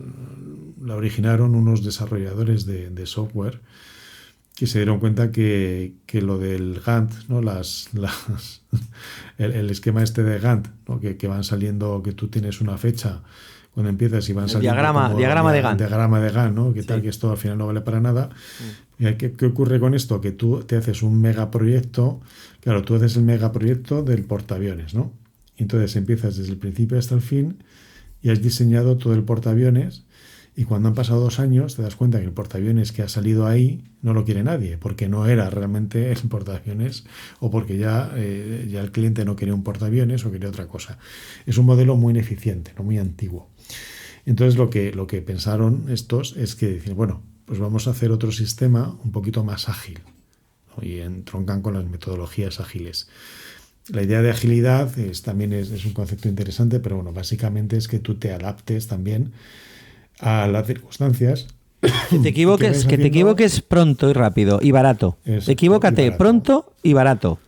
originaron 0.90 1.56
unos 1.56 1.84
desarrolladores 1.84 2.66
de, 2.66 3.06
software 3.06 3.62
que 4.56 4.68
se 4.68 4.80
dieron 4.80 5.00
cuenta 5.00 5.32
que, 5.32 5.96
lo 6.14 6.38
del 6.38 6.80
Gantt, 6.86 7.12
¿no? 7.28 7.42
las, 7.42 7.90
el, 9.38 9.70
esquema 9.70 10.04
este 10.04 10.24
de 10.24 10.40
Gantt, 10.40 10.68
que, 11.02 11.18
que, 11.18 11.28
van 11.28 11.44
saliendo, 11.44 12.02
que 12.04 12.14
tú 12.14 12.28
tienes 12.28 12.62
una 12.62 12.78
fecha 12.78 13.22
cuando 13.74 13.90
empiezas 13.90 14.30
y 14.30 14.34
van 14.34 14.50
saliendo. 14.50 14.74
Diagrama, 14.74 15.14
diagrama 15.16 15.52
de 15.52 15.62
Gantt. 15.62 15.80
Diagrama 15.80 16.20
de 16.20 16.32
Gantt, 16.32 16.56
¿no? 16.56 16.74
Que 16.74 16.84
tal 16.84 17.02
que 17.02 17.10
esto 17.10 17.32
al 17.32 17.38
final 17.38 17.58
no 17.58 17.68
vale 17.68 17.82
para 17.82 18.00
nada. 18.00 18.30
Mm. 19.00 19.16
¿Qué, 19.18 19.34
¿Qué, 19.34 19.46
ocurre 19.48 19.80
con 19.80 19.96
esto? 19.96 20.22
Que 20.22 20.32
tú 20.32 20.62
te 20.62 20.76
haces 20.76 21.02
un 21.02 21.20
megaproyecto. 21.20 22.22
Claro, 22.60 22.84
tú 22.84 22.96
haces 22.96 23.18
el 23.18 23.24
megaproyecto 23.24 24.04
del 24.04 24.24
portaaviones, 24.26 24.94
¿no? 24.94 25.12
Entonces 25.58 25.96
empiezas 25.96 26.38
desde 26.38 26.52
el 26.52 26.58
principio 26.58 26.98
hasta 26.98 27.16
el 27.16 27.22
fin 27.22 27.64
y 28.22 28.30
has 28.30 28.42
diseñado 28.42 28.98
todo 28.98 29.14
el 29.14 29.24
portaaviones 29.24 30.04
y 30.56 30.66
cuando 30.66 30.88
han 30.88 30.96
pasado 30.96 31.20
dos 31.20 31.40
años 31.40 31.76
te 31.76 31.82
das 31.82 31.96
cuenta 31.96 32.20
que 32.20 32.26
el 32.26 32.32
portaaviones 32.32 32.92
que 32.92 33.02
ha 33.02 33.08
salido 33.08 33.48
ahí 33.48 33.84
no 34.02 34.14
lo 34.14 34.24
quiere 34.24 34.44
nadie, 34.44 34.78
porque 34.78 35.10
no 35.10 35.26
era 35.26 35.50
realmente 35.50 36.12
el 36.12 36.30
portaaviones 36.30 37.06
o 37.40 37.50
porque 37.50 37.78
ya, 37.78 38.12
eh, 38.16 38.68
ya 38.72 38.82
el 38.82 38.92
cliente 38.92 39.26
no 39.26 39.36
quería 39.36 39.56
un 39.56 39.64
portaaviones 39.64 40.26
o 40.26 40.32
quería 40.32 40.50
otra 40.50 40.68
cosa. 40.68 41.00
Es 41.48 41.58
un 41.58 41.66
modelo 41.66 41.96
muy 41.96 42.12
ineficiente, 42.12 42.74
no 42.78 42.84
muy 42.84 43.00
antiguo. 43.00 43.50
Entonces 44.26 44.56
lo 44.56 44.70
que, 44.70 44.94
lo 44.94 45.08
que 45.08 45.22
pensaron 45.22 45.86
estos 45.90 46.38
es 46.38 46.56
que 46.56 46.68
dicen, 46.68 46.96
bueno, 46.96 47.24
pues 47.46 47.60
vamos 47.60 47.88
a 47.88 47.92
hacer 47.92 48.12
otro 48.12 48.32
sistema 48.32 48.96
un 49.04 49.12
poquito 49.12 49.44
más 49.44 49.70
ágil 49.70 50.00
y 50.82 51.00
entroncan 51.00 51.62
con 51.62 51.74
las 51.74 51.86
metodologías 51.86 52.60
ágiles. 52.60 53.10
La 53.90 54.02
idea 54.02 54.22
de 54.22 54.30
agilidad 54.30 54.98
es, 54.98 55.22
también 55.24 55.52
es, 55.54 55.70
es, 55.72 55.86
un 55.86 55.94
concepto 55.94 56.30
interesante, 56.30 56.80
pero 56.80 56.96
bueno, 56.96 57.12
básicamente 57.12 57.76
es 57.78 57.88
que 57.88 58.00
tú 58.00 58.16
te 58.16 58.32
adaptes 58.32 58.88
también 58.88 59.34
a 60.20 60.48
las 60.48 60.68
circunstancias. 60.68 61.48
Que 62.10 62.20
te 62.20 62.30
equivoques, 62.36 62.86
que 62.86 62.98
te 62.98 63.08
equivoques 63.08 63.62
pronto 63.62 64.10
y 64.10 64.14
rápido 64.14 64.60
y 64.62 64.72
barato. 64.72 65.18
Es- 65.26 65.50
Equivócate 65.50 66.02
y 66.04 66.06
barato. 66.06 66.18
pronto 66.18 66.74
y 66.82 66.94
barato. 66.94 67.40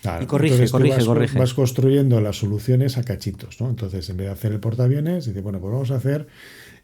Claro, 0.00 0.22
Y 0.22 0.26
corrige, 0.26 0.68
corrige, 0.70 0.96
vas, 0.96 1.04
corrige. 1.04 1.38
Vas 1.38 1.54
construyendo 1.54 2.20
las 2.20 2.36
soluciones 2.36 2.96
a 2.98 3.02
cachitos, 3.02 3.60
¿no? 3.60 3.68
Entonces, 3.68 4.08
en 4.08 4.16
vez 4.16 4.28
de 4.28 4.32
hacer 4.32 4.52
el 4.52 4.60
portaaviones, 4.60 5.26
dice, 5.26 5.40
bueno, 5.42 5.58
pues 5.60 5.72
vamos 5.72 5.90
a 5.90 5.96
hacer 5.96 6.28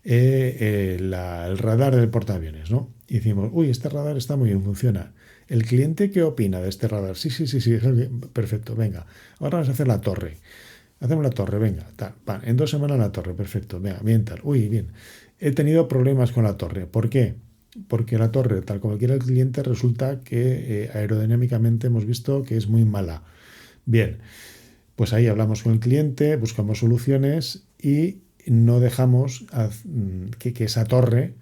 eh, 0.05 0.57
eh, 0.61 0.99
la- 1.01 1.47
el 1.47 1.57
radar 1.59 1.95
del 1.97 2.09
portaaviones, 2.11 2.71
¿no? 2.71 2.91
Y 3.09 3.15
decimos, 3.15 3.49
uy, 3.53 3.71
este 3.71 3.89
radar 3.89 4.17
está 4.19 4.37
muy 4.37 4.49
bien, 4.49 4.63
funciona. 4.63 5.13
¿El 5.55 5.65
cliente 5.65 6.11
qué 6.11 6.25
opina 6.25 6.61
de 6.61 6.69
este 6.69 6.89
radar? 6.89 7.15
Sí, 7.15 7.31
sí, 7.31 7.47
sí, 7.47 7.61
sí, 7.61 7.79
perfecto, 8.33 8.75
venga. 8.75 9.07
Ahora 9.39 9.59
vamos 9.59 9.69
a 9.69 9.71
hacer 9.71 9.87
la 9.87 10.01
torre. 10.01 10.39
Hacemos 10.99 11.23
la 11.23 11.31
torre, 11.31 11.61
venga, 11.61 11.87
tal, 11.95 12.15
en 12.43 12.57
dos 12.57 12.71
semanas 12.71 12.99
la 12.99 13.13
torre, 13.13 13.35
perfecto, 13.35 13.79
venga, 13.79 14.01
bien, 14.03 14.25
tal, 14.25 14.41
uy, 14.43 14.69
bien. 14.69 14.89
He 15.39 15.53
tenido 15.53 15.87
problemas 15.87 16.33
con 16.33 16.43
la 16.43 16.57
torre. 16.57 16.87
¿Por 16.87 17.09
qué? 17.09 17.37
Porque 17.87 18.19
la 18.19 18.33
torre, 18.33 18.63
tal 18.63 18.81
como 18.81 18.99
quiera 18.99 19.15
el 19.15 19.21
cliente, 19.21 19.63
resulta 19.63 20.23
que 20.23 20.87
eh, 20.87 20.91
aerodinámicamente 20.93 21.87
hemos 21.87 22.05
visto 22.05 22.43
que 22.43 22.57
es 22.57 22.67
muy 22.67 22.85
mala. 22.85 23.23
Bien, 23.87 24.19
pues 24.97 25.13
ahí 25.13 25.29
hablamos 25.29 25.63
con 25.63 25.75
el 25.75 25.79
cliente, 25.79 26.35
buscamos 26.35 26.81
soluciones 26.81 27.63
y 27.81 28.23
no 28.49 28.81
dejamos 28.81 29.47
mm, 29.85 30.31
que 30.31 30.65
esa 30.65 30.85
torre 30.85 31.35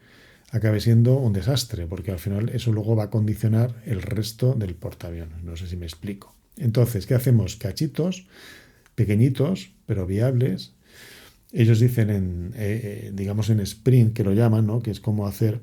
acabe 0.53 0.81
siendo 0.81 1.17
un 1.17 1.33
desastre, 1.33 1.87
porque 1.87 2.13
al 2.13 2.19
final 2.19 2.51
eso 2.51 2.73
luego 2.73 2.95
va 2.95 3.05
a 3.05 3.11
condicionar 3.11 3.75
el 3.87 4.03
resto 4.03 4.53
del 4.55 4.75
portaaviones. 4.75 5.43
No 5.43 5.57
sé 5.57 5.67
si 5.67 5.77
me 5.77 5.87
explico. 5.87 6.35
Entonces, 6.59 7.07
¿qué 7.07 7.15
hacemos? 7.15 7.57
Cachitos, 7.57 8.27
pequeñitos, 8.95 9.73
pero 9.87 10.07
viables. 10.07 10.75
Ellos 11.53 11.81
dicen 11.81 12.11
en, 12.11 12.53
eh, 12.55 12.81
eh, 13.07 13.11
digamos, 13.15 13.49
en 13.49 13.61
sprint, 13.61 14.13
que 14.13 14.25
lo 14.25 14.35
llaman, 14.35 14.67
¿no? 14.67 14.83
Que 14.83 14.91
es 14.91 15.01
como 15.01 15.27
hacer. 15.27 15.61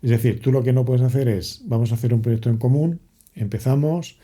Es 0.00 0.10
decir, 0.10 0.40
tú 0.40 0.52
lo 0.52 0.62
que 0.62 0.72
no 0.72 0.84
puedes 0.84 1.02
hacer 1.02 1.28
es, 1.28 1.62
vamos 1.64 1.90
a 1.90 1.96
hacer 1.96 2.14
un 2.14 2.22
proyecto 2.22 2.50
en 2.50 2.56
común, 2.56 3.00
empezamos 3.34 4.16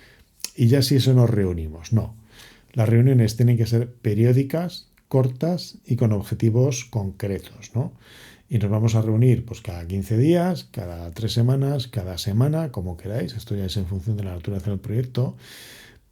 y 0.54 0.68
ya 0.68 0.82
si 0.82 0.96
eso 0.96 1.14
nos 1.14 1.28
reunimos. 1.28 1.92
No. 1.92 2.14
Las 2.72 2.88
reuniones 2.88 3.36
tienen 3.36 3.56
que 3.56 3.66
ser 3.66 3.92
periódicas, 3.92 4.88
cortas 5.08 5.78
y 5.84 5.96
con 5.96 6.12
objetivos 6.12 6.84
concretos, 6.84 7.72
¿no? 7.74 7.92
Y 8.48 8.58
nos 8.58 8.70
vamos 8.70 8.94
a 8.94 9.02
reunir 9.02 9.44
pues 9.44 9.60
cada 9.60 9.86
15 9.86 10.16
días, 10.18 10.68
cada 10.70 11.10
tres 11.10 11.32
semanas, 11.32 11.88
cada 11.88 12.16
semana, 12.16 12.70
como 12.70 12.96
queráis. 12.96 13.34
Esto 13.34 13.56
ya 13.56 13.64
es 13.66 13.76
en 13.76 13.86
función 13.86 14.16
de 14.16 14.24
la 14.24 14.34
naturaleza 14.34 14.70
del 14.70 14.78
proyecto. 14.78 15.36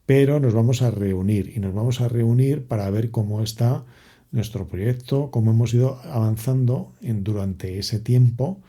Pero 0.07 0.41
nos 0.41 0.53
vamos 0.53 0.83
a 0.83 0.91
reunir 0.91 1.53
y 1.55 1.61
nos 1.61 1.73
vamos 1.73 2.01
a 2.01 2.09
reunir 2.09 2.67
para 2.67 2.91
ver 2.91 3.11
cómo 3.11 3.43
está 3.43 3.85
nuestro 4.33 4.67
proyecto, 4.67 5.31
cómo 5.31 5.53
hemos 5.53 5.73
ido 5.73 6.01
avanzando 6.03 6.93
durante 7.01 7.79
ese 7.79 8.01
tiempo 8.01 8.61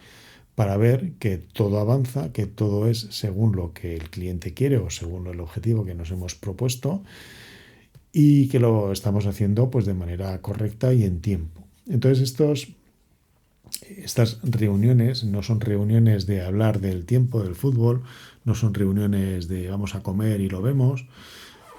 para 0.53 0.77
ver 0.77 1.13
que 1.13 1.37
todo 1.37 1.79
avanza, 1.79 2.31
que 2.31 2.45
todo 2.45 2.87
es 2.87 3.07
según 3.09 3.55
lo 3.55 3.73
que 3.73 3.95
el 3.95 4.09
cliente 4.09 4.53
quiere 4.53 4.77
o 4.77 4.89
según 4.89 5.27
el 5.27 5.39
objetivo 5.39 5.83
que 5.83 5.95
nos 5.95 6.11
hemos 6.11 6.35
propuesto 6.35 7.03
y 8.13 8.47
que 8.47 8.59
lo 8.59 8.93
estamos 8.93 9.25
haciendo 9.25 9.69
pues 9.69 9.85
de 9.85 9.93
manera 9.93 10.39
correcta 10.41 10.93
y 10.93 11.03
en 11.03 11.19
tiempo. 11.19 11.61
Entonces 11.87 12.23
estos 12.23 12.69
estas 13.81 14.39
reuniones 14.43 15.23
no 15.23 15.43
son 15.43 15.61
reuniones 15.61 16.25
de 16.25 16.41
hablar 16.41 16.79
del 16.79 17.05
tiempo 17.05 17.43
del 17.43 17.55
fútbol, 17.55 18.03
no 18.43 18.55
son 18.55 18.73
reuniones 18.73 19.47
de 19.47 19.69
vamos 19.69 19.95
a 19.95 20.03
comer 20.03 20.41
y 20.41 20.49
lo 20.49 20.61
vemos, 20.61 21.05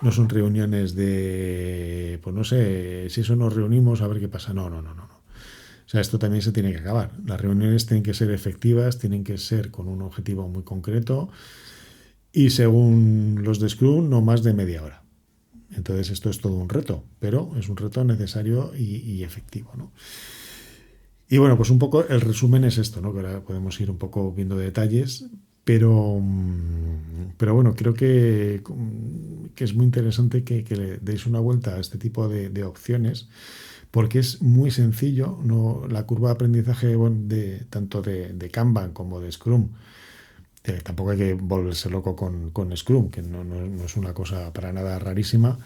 no 0.02 0.12
son 0.12 0.28
reuniones 0.28 0.94
de 0.94 2.18
pues 2.22 2.34
no 2.34 2.44
sé, 2.44 3.08
si 3.10 3.22
eso 3.22 3.36
nos 3.36 3.54
reunimos 3.54 4.02
a 4.02 4.08
ver 4.08 4.20
qué 4.20 4.28
pasa. 4.28 4.52
No, 4.52 4.68
no, 4.68 4.82
no, 4.82 4.94
no. 4.94 5.04
O 5.04 5.88
sea, 5.88 6.00
esto 6.00 6.18
también 6.18 6.42
se 6.42 6.52
tiene 6.52 6.72
que 6.72 6.78
acabar. 6.78 7.12
Las 7.24 7.40
reuniones 7.40 7.86
tienen 7.86 8.02
que 8.02 8.12
ser 8.12 8.30
efectivas, 8.32 8.98
tienen 8.98 9.22
que 9.22 9.38
ser 9.38 9.70
con 9.70 9.86
un 9.86 10.02
objetivo 10.02 10.48
muy 10.48 10.64
concreto 10.64 11.30
y 12.32 12.50
según 12.50 13.40
los 13.42 13.60
de 13.60 13.68
Scrum, 13.68 14.10
no 14.10 14.20
más 14.20 14.42
de 14.42 14.52
media 14.52 14.82
hora. 14.82 15.02
Entonces 15.74 16.10
esto 16.10 16.30
es 16.30 16.40
todo 16.40 16.54
un 16.54 16.68
reto, 16.68 17.04
pero 17.20 17.52
es 17.58 17.68
un 17.68 17.76
reto 17.76 18.04
necesario 18.04 18.72
y, 18.76 18.96
y 18.96 19.24
efectivo. 19.24 19.72
¿no? 19.76 19.92
Y 21.28 21.38
bueno, 21.38 21.56
pues 21.56 21.70
un 21.70 21.78
poco 21.78 22.06
el 22.06 22.20
resumen 22.20 22.64
es 22.64 22.78
esto, 22.78 23.00
¿no? 23.00 23.12
que 23.12 23.20
ahora 23.20 23.40
podemos 23.40 23.80
ir 23.80 23.90
un 23.90 23.98
poco 23.98 24.32
viendo 24.32 24.56
detalles, 24.56 25.26
pero, 25.64 26.20
mm, 26.20 27.34
pero 27.36 27.54
bueno, 27.54 27.74
creo 27.74 27.92
que, 27.92 28.62
que 29.56 29.64
es 29.64 29.74
muy 29.74 29.84
interesante 29.84 30.44
que, 30.44 30.62
que, 30.62 30.76
le 30.76 30.98
deis 30.98 31.26
una 31.26 31.40
vuelta 31.40 31.74
a 31.74 31.80
este 31.80 31.98
tipo 31.98 32.28
de, 32.28 32.64
opciones 32.64 33.28
porque 33.90 34.20
es 34.20 34.42
muy 34.42 34.70
sencillo, 34.70 35.38
no 35.42 35.86
la 35.88 36.04
curva 36.06 36.28
de 36.28 36.34
aprendizaje 36.34 36.94
bueno, 36.94 37.16
de, 37.24 37.64
tanto 37.70 38.02
de, 38.02 38.32
de, 38.32 38.50
Kanban 38.50 38.92
como 38.92 39.20
de 39.20 39.32
Scrum. 39.32 39.70
Tampoco 40.82 41.10
hay 41.10 41.18
que 41.18 41.34
volverse 41.34 41.88
loco 41.90 42.14
con, 42.16 42.50
con 42.50 42.76
Scrum, 42.76 43.10
que 43.10 43.22
no, 43.22 43.44
no, 43.44 43.66
no, 43.66 43.84
es 43.84 43.96
una 43.96 44.12
cosa 44.14 44.52
para 44.52 44.72
nada 44.72 44.98
rarísima, 44.98 45.58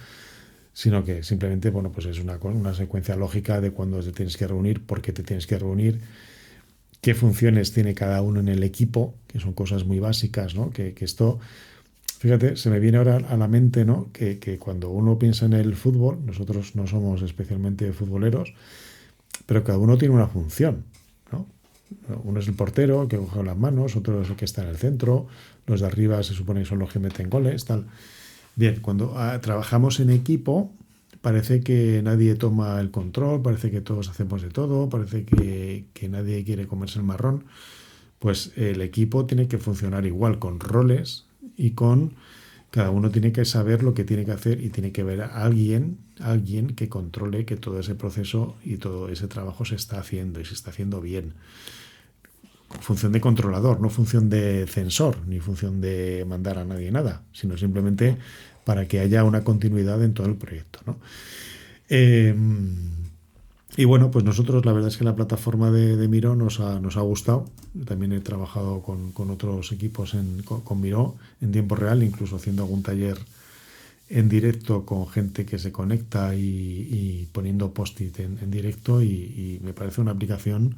sino 0.73 1.05
que 1.05 1.23
simplemente 1.23 1.71
bueno, 1.71 1.91
pues 1.93 2.07
es 2.07 2.19
una, 2.19 2.37
una 2.37 2.75
secuencia 2.75 3.17
lógica 3.17 3.61
de 3.61 3.73
cuándo 3.73 4.01
te 4.01 4.13
tienes 4.13 4.37
que 4.37 4.47
reunir, 4.47 4.83
por 4.85 5.03
qué 5.03 5.13
te 5.13 5.23
tienes 5.23 5.47
que 5.47 5.59
reunir, 5.59 6.01
qué 7.01 7.15
funciones 7.15 7.73
tiene 7.73 7.95
cada 7.95 8.23
uno 8.23 8.41
en 8.41 8.49
el 8.49 8.63
equipo, 8.63 9.15
que 9.27 9.41
son 9.41 9.53
cosas 9.53 9.85
muy 9.85 9.99
básicas, 9.99 10.55
¿no? 10.55 10.71
que, 10.71 10.95
que 10.95 11.05
esto 11.05 11.41
Fíjate, 12.21 12.57
se 12.57 12.69
me 12.69 12.81
viene 12.81 12.99
ahora 12.99 13.17
a 13.17 13.37
la 13.39 13.49
mente 13.49 13.87
¿no? 13.87 14.11
que, 14.13 14.39
que, 14.39 14.59
cuando 14.59 14.91
uno 14.91 15.19
piensa 15.19 15.47
en 15.47 15.55
el 15.55 15.75
fútbol, 15.75 16.19
nosotros 16.27 16.77
no 16.77 16.87
somos 16.87 17.23
especialmente 17.23 17.95
futboleros, 17.95 18.53
pero 19.47 19.65
cada 19.65 19.79
uno 19.79 19.97
tiene 19.97 20.15
una 20.15 20.27
función. 20.27 20.85
¿no? 21.33 21.47
Uno 22.25 22.41
es 22.41 22.47
el 22.47 22.53
portero, 22.53 23.09
que 23.09 23.17
coge 23.17 23.43
las 23.43 23.57
manos, 23.57 23.97
otro 23.97 24.21
es 24.21 24.29
el 24.29 24.37
que 24.37 24.45
está 24.45 24.61
en 24.63 24.69
el 24.69 24.77
centro, 24.77 25.29
los 25.67 25.81
de 25.81 25.87
arriba 25.87 26.23
se 26.23 26.35
supone 26.35 26.61
que 26.61 26.67
son 26.67 26.79
los 26.79 26.93
que 26.93 26.99
meten 26.99 27.31
goles, 27.31 27.65
tal. 27.65 27.87
Bien, 28.61 28.79
cuando 28.83 29.15
ah, 29.17 29.41
trabajamos 29.41 30.01
en 30.01 30.11
equipo, 30.11 30.71
parece 31.23 31.63
que 31.63 32.03
nadie 32.03 32.35
toma 32.35 32.79
el 32.79 32.91
control, 32.91 33.41
parece 33.41 33.71
que 33.71 33.81
todos 33.81 34.11
hacemos 34.11 34.43
de 34.43 34.51
todo, 34.51 34.91
parece 34.91 35.25
que, 35.25 35.87
que 35.95 36.11
nadie 36.11 36.45
quiere 36.45 36.67
comerse 36.67 36.99
el 36.99 37.07
marrón. 37.07 37.45
Pues 38.19 38.53
el 38.57 38.83
equipo 38.83 39.25
tiene 39.25 39.49
que 39.49 39.57
funcionar 39.57 40.05
igual, 40.05 40.39
con 40.39 40.61
roles, 40.61 41.25
y 41.57 41.71
con 41.71 42.17
cada 42.71 42.91
uno 42.91 43.09
tiene 43.09 43.33
que 43.33 43.47
saber 43.47 43.83
lo 43.83 43.95
que 43.95 44.05
tiene 44.05 44.27
que 44.27 44.33
hacer 44.33 44.63
y 44.63 44.69
tiene 44.69 44.93
que 44.93 45.05
ver 45.05 45.23
a 45.23 45.43
alguien, 45.43 45.97
alguien 46.19 46.75
que 46.75 46.91
controle 46.91 47.47
que 47.47 47.57
todo 47.57 47.81
ese 47.81 47.95
proceso 47.95 48.59
y 48.63 48.77
todo 48.77 49.09
ese 49.09 49.27
trabajo 49.27 49.65
se 49.65 49.77
está 49.77 49.99
haciendo 49.99 50.39
y 50.39 50.45
se 50.45 50.53
está 50.53 50.69
haciendo 50.69 51.01
bien. 51.01 51.33
Función 52.79 53.11
de 53.11 53.21
controlador, 53.21 53.81
no 53.81 53.91
función 53.91 54.31
de 54.31 54.65
censor, 54.69 55.17
ni 55.27 55.41
función 55.41 55.81
de 55.81 56.25
mandar 56.29 56.57
a 56.57 56.65
nadie 56.65 56.93
nada, 56.93 57.25
sino 57.33 57.57
simplemente 57.57 58.17
para 58.65 58.87
que 58.87 59.01
haya 59.01 59.25
una 59.25 59.45
continuidad 59.45 60.03
en 60.03 60.15
todo 60.15 60.27
el 60.27 60.37
proyecto. 60.37 60.81
¿no? 60.87 60.99
Eh, 61.89 62.35
y 63.77 63.85
bueno, 63.85 64.11
pues 64.11 64.25
nosotros 64.25 64.65
la 64.67 64.73
verdad 64.73 64.89
es 64.89 64.97
que 64.97 65.05
la 65.05 65.15
plataforma 65.15 65.71
de, 65.71 66.09
Miro 66.09 66.35
nos 66.35 66.61
ha, 66.61 66.81
nos 66.81 66.97
ha, 66.97 67.01
gustado. 67.01 67.47
También 67.87 68.13
he 68.13 68.21
trabajado 68.21 68.83
con, 68.83 69.31
otros 69.31 69.73
equipos 69.73 70.15
en, 70.15 70.43
con, 70.43 70.81
Miro 70.81 71.17
en 71.41 71.53
tiempo 71.53 71.77
real, 71.77 72.03
incluso 72.03 72.37
haciendo 72.37 72.65
algún 72.65 72.83
taller 72.83 73.19
en 74.09 74.29
directo 74.29 74.85
con 74.85 75.07
gente 75.09 75.47
que 75.47 75.59
se 75.59 75.71
conecta 75.71 76.35
y, 76.35 77.29
poniendo 77.33 77.73
post-it 77.73 78.19
en, 78.19 78.51
directo 78.51 79.03
y, 79.03 79.07
y, 79.07 79.61
me 79.63 79.73
parece 79.73 80.01
una 80.01 80.11
aplicación 80.11 80.77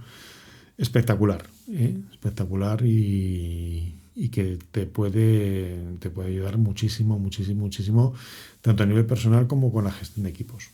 espectacular, 0.76 1.46
¿eh? 1.70 1.96
espectacular 2.12 2.84
y, 2.84 3.71
y, 4.14 4.28
que 4.28 4.58
te 4.70 4.86
puede, 4.86 5.96
te 5.98 6.10
puede 6.10 6.28
ayudar 6.28 6.58
muchísimo, 6.58 7.18
muchísimo, 7.18 7.62
muchísimo, 7.62 8.14
tanto 8.60 8.82
a 8.82 8.86
nivel 8.86 9.06
personal 9.06 9.46
como 9.46 9.72
con 9.72 9.84
la 9.84 9.92
gestión 9.92 10.24
de 10.24 10.30
equipos. 10.30 10.70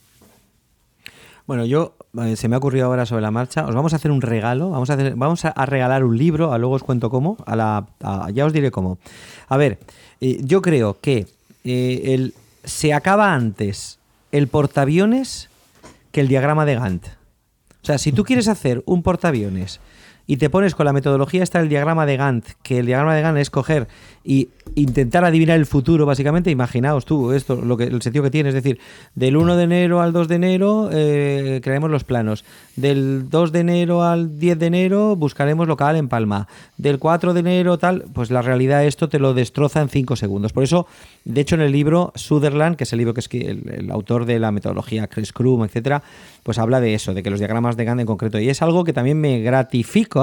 Bueno, 1.49 1.65
yo 1.65 1.97
eh, 2.23 2.37
se 2.37 2.47
me 2.47 2.57
ha 2.57 2.59
ocurrido 2.59 2.85
ahora 2.85 3.07
sobre 3.07 3.23
la 3.23 3.31
marcha. 3.31 3.67
Os 3.67 3.75
vamos 3.75 3.95
a 3.95 3.97
hacer 3.97 4.11
un 4.11 4.21
regalo. 4.21 4.69
Vamos 4.69 4.91
a, 4.91 4.95
hacer, 4.95 5.17
vamos 5.17 5.47
a, 5.47 5.65
regalar 5.65 6.05
un 6.05 6.19
libro. 6.19 6.53
A 6.53 6.59
luego 6.59 6.75
os 6.75 6.83
cuento 6.83 7.09
cómo. 7.09 7.39
A 7.47 7.57
la, 7.57 7.87
ya 8.35 8.45
os 8.45 8.53
diré 8.53 8.71
cómo. 8.71 8.99
A 9.49 9.57
ver, 9.57 9.79
eh, 10.21 10.41
yo 10.43 10.61
creo 10.61 10.99
que 11.01 11.27
eh, 11.65 12.03
el, 12.05 12.35
se 12.65 12.93
acaba 12.93 13.33
antes 13.33 13.99
el 14.31 14.49
portaaviones 14.49 15.49
que 16.13 16.21
el 16.21 16.29
diagrama 16.29 16.67
de 16.67 16.75
Gantt. 16.75 17.07
O 17.83 17.87
sea, 17.87 17.97
si 17.97 18.13
tú 18.13 18.25
quieres 18.25 18.49
hacer 18.49 18.83
un 18.85 19.03
portaaviones 19.03 19.81
y 20.29 20.37
te 20.37 20.51
pones 20.51 20.75
con 20.75 20.85
la 20.85 20.93
metodología 20.93 21.43
esta 21.43 21.59
del 21.59 21.71
diagrama 21.71 22.05
de 22.05 22.19
Gantt, 22.19 22.47
que 22.63 22.81
el 22.81 22.87
diagrama 22.87 23.15
de 23.17 23.23
Gantt 23.23 23.39
es 23.39 23.49
coger 23.49 23.89
y 24.23 24.51
intentar 24.75 25.25
adivinar 25.25 25.57
el 25.57 25.65
futuro, 25.65 26.05
básicamente, 26.05 26.51
imaginaos 26.51 27.07
tú 27.07 27.33
esto, 27.33 27.57
lo 27.57 27.79
que, 27.79 27.85
el 27.85 28.03
sentido 28.03 28.25
que 28.25 28.31
tiene, 28.31 28.51
es 28.51 28.55
decir, 28.55 28.79
del 29.15 29.39
1 29.39 29.57
de 29.57 29.65
enero 29.65 30.03
al 30.03 30.13
2 30.13 30.29
de 30.29 30.35
enero 30.35 30.91
eh, 30.93 31.61
crearemos 31.63 31.91
los 31.91 32.05
planos, 32.05 32.45
del 32.77 33.31
2 33.31 33.53
de 33.53 33.61
enero 33.61 34.03
al 34.05 34.39
10 34.39 34.59
de 34.59 34.67
enero 34.67 35.17
buscaremos 35.17 35.67
local 35.67 35.97
en 35.97 36.09
Palma, 36.09 36.47
del 36.77 36.99
4 36.99 37.33
de 37.33 37.41
enero 37.41 37.79
tal, 37.79 38.05
pues 38.13 38.31
la 38.31 38.43
realidad 38.43 38.85
esto 38.85 39.09
te 39.09 39.19
lo 39.19 39.33
destroza 39.33 39.81
en 39.81 39.89
5 39.89 40.15
segundos. 40.17 40.53
Por 40.53 40.63
eso, 40.63 40.87
de 41.25 41.41
hecho, 41.41 41.55
en 41.55 41.63
el 41.63 41.73
libro 41.73 42.13
Sutherland, 42.17 42.77
que 42.77 42.85
es 42.85 42.93
el 42.93 42.99
libro 42.99 43.15
que 43.15 43.21
es 43.21 43.29
el, 43.33 43.67
el 43.71 43.91
autor 43.91 44.27
de 44.27 44.39
la 44.39 44.53
metodología 44.53 45.07
Chris 45.07 45.33
Krum, 45.33 45.65
etcétera, 45.65 46.03
pues 46.43 46.59
habla 46.59 46.81
de 46.81 46.93
eso, 46.93 47.15
de 47.15 47.23
que 47.23 47.31
los 47.31 47.39
diagramas 47.39 47.79
de 47.79 47.87
Gantt 47.87 48.01
en 48.01 48.07
concreto, 48.07 48.39
y 48.39 48.51
es 48.51 48.61
algo 48.61 48.85
que 48.85 48.93
también 48.93 49.19
me 49.19 49.41
gratifica 49.41 50.18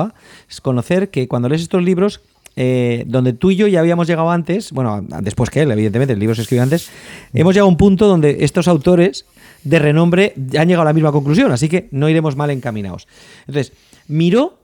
es 0.50 0.62
conocer 0.62 1.10
que 1.10 1.28
cuando 1.28 1.50
lees 1.50 1.62
estos 1.62 1.84
libros, 1.84 2.22
eh, 2.58 3.04
donde 3.08 3.34
tú 3.34 3.52
y 3.52 3.58
yo 3.58 3.68
ya 3.68 3.82
habíamos 3.82 4.08
llegado 4.08 4.32
antes, 4.32 4.72
bueno, 4.72 5.04
después 5.22 5.50
que 5.50 5.62
él, 5.62 5.72
evidentemente, 5.72 6.14
el 6.14 6.20
libro 6.20 6.36
se 6.36 6.44
escribió 6.44 6.64
antes, 6.64 6.90
hemos 7.34 7.54
llegado 7.54 7.68
a 7.68 7.72
un 7.72 7.78
punto 7.78 8.08
donde 8.08 8.38
estos 8.46 8.68
autores 8.68 9.26
de 9.64 9.80
renombre 9.80 10.34
han 10.58 10.68
llegado 10.68 10.84
a 10.84 10.86
la 10.86 10.94
misma 10.94 11.12
conclusión, 11.12 11.52
así 11.52 11.68
que 11.68 11.90
no 11.92 12.08
iremos 12.08 12.36
mal 12.36 12.50
encaminados. 12.52 13.08
Entonces, 13.48 13.74
Miro, 14.08 14.60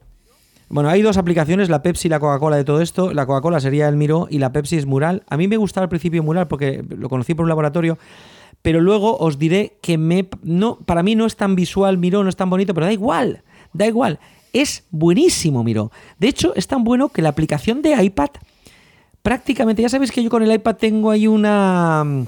bueno, 0.70 0.90
hay 0.90 1.02
dos 1.02 1.18
aplicaciones, 1.18 1.70
la 1.70 1.84
Pepsi 1.84 2.08
y 2.08 2.12
la 2.12 2.22
Coca-Cola 2.22 2.56
de 2.56 2.64
todo 2.64 2.80
esto. 2.80 3.12
La 3.14 3.26
Coca-Cola 3.26 3.60
sería 3.60 3.90
el 3.90 3.98
Miro 3.98 4.28
y 4.30 4.40
la 4.40 4.54
Pepsi 4.54 4.78
es 4.78 4.86
Mural. 4.86 5.24
A 5.28 5.36
mí 5.36 5.50
me 5.50 5.58
gustaba 5.58 5.84
al 5.84 5.90
principio 5.90 6.24
Mural 6.24 6.48
porque 6.48 6.86
lo 6.88 7.10
conocí 7.10 7.34
por 7.34 7.44
un 7.44 7.50
laboratorio, 7.50 7.98
pero 8.62 8.80
luego 8.80 9.18
os 9.18 9.38
diré 9.38 9.74
que 9.82 9.98
me, 9.98 10.30
no, 10.44 10.78
para 10.78 11.04
mí 11.04 11.16
no 11.16 11.26
es 11.26 11.36
tan 11.36 11.56
visual 11.56 11.98
Miro, 11.98 12.24
no 12.24 12.30
es 12.30 12.38
tan 12.38 12.50
bonito, 12.50 12.74
pero 12.74 12.86
da 12.86 12.94
igual, 12.94 13.44
da 13.74 13.86
igual 13.86 14.20
es 14.54 14.84
buenísimo, 14.92 15.64
Miro. 15.64 15.92
De 16.20 16.28
hecho, 16.28 16.54
es 16.56 16.68
tan 16.68 16.84
bueno 16.84 17.10
que 17.10 17.22
la 17.22 17.30
aplicación 17.30 17.82
de 17.82 18.02
iPad, 18.04 18.30
prácticamente, 19.22 19.82
ya 19.82 19.90
sabéis 19.90 20.12
que 20.12 20.24
yo 20.24 20.30
con 20.30 20.44
el 20.44 20.52
iPad 20.52 20.76
tengo 20.76 21.12
ahí 21.12 21.28
una... 21.28 22.04
Mm, 22.04 22.28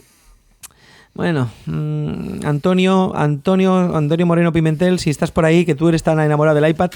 bueno, 1.15 1.51
mm, 1.67 2.43
Antonio, 2.43 3.15
Antonio, 3.15 3.95
Antonio 3.95 4.25
Moreno 4.25 4.51
Pimentel, 4.51 4.97
si 4.97 5.11
estás 5.11 5.29
por 5.29 5.45
ahí, 5.45 5.63
que 5.63 5.75
tú 5.75 5.87
eres 5.87 6.01
tan 6.01 6.19
enamorado 6.19 6.59
del 6.59 6.71
iPad, 6.71 6.89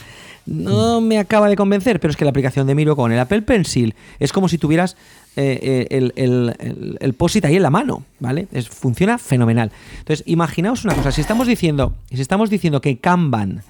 no 0.48 1.02
me 1.02 1.20
acaba 1.20 1.50
de 1.50 1.56
convencer, 1.56 2.00
pero 2.00 2.10
es 2.10 2.18
que 2.18 2.26
la 2.26 2.32
aplicación 2.32 2.66
de 2.66 2.74
Miro 2.74 2.96
con 2.96 3.12
el 3.12 3.20
Apple 3.20 3.44
Pencil 3.44 3.94
es 4.18 4.34
como 4.34 4.50
si 4.50 4.58
tuvieras 4.58 4.96
eh, 5.36 5.60
eh, 5.62 5.88
el, 5.92 6.14
el, 6.16 6.98
el, 7.00 7.14
POSIT 7.14 7.46
ahí 7.46 7.58
en 7.58 7.62
la 7.62 7.70
mano, 7.70 8.06
¿vale? 8.20 8.48
Es, 8.52 8.70
funciona 8.70 9.20
fenomenal. 9.20 9.72
Entonces, 10.00 10.24
imaginaos 10.26 10.84
una 10.84 10.96
cosa, 10.96 11.12
si 11.12 11.22
estamos 11.22 11.46
diciendo, 11.46 11.94
si 12.12 12.22
estamos 12.22 12.50
diciendo 12.50 12.82
que 12.82 12.98
Kanban, 12.98 13.62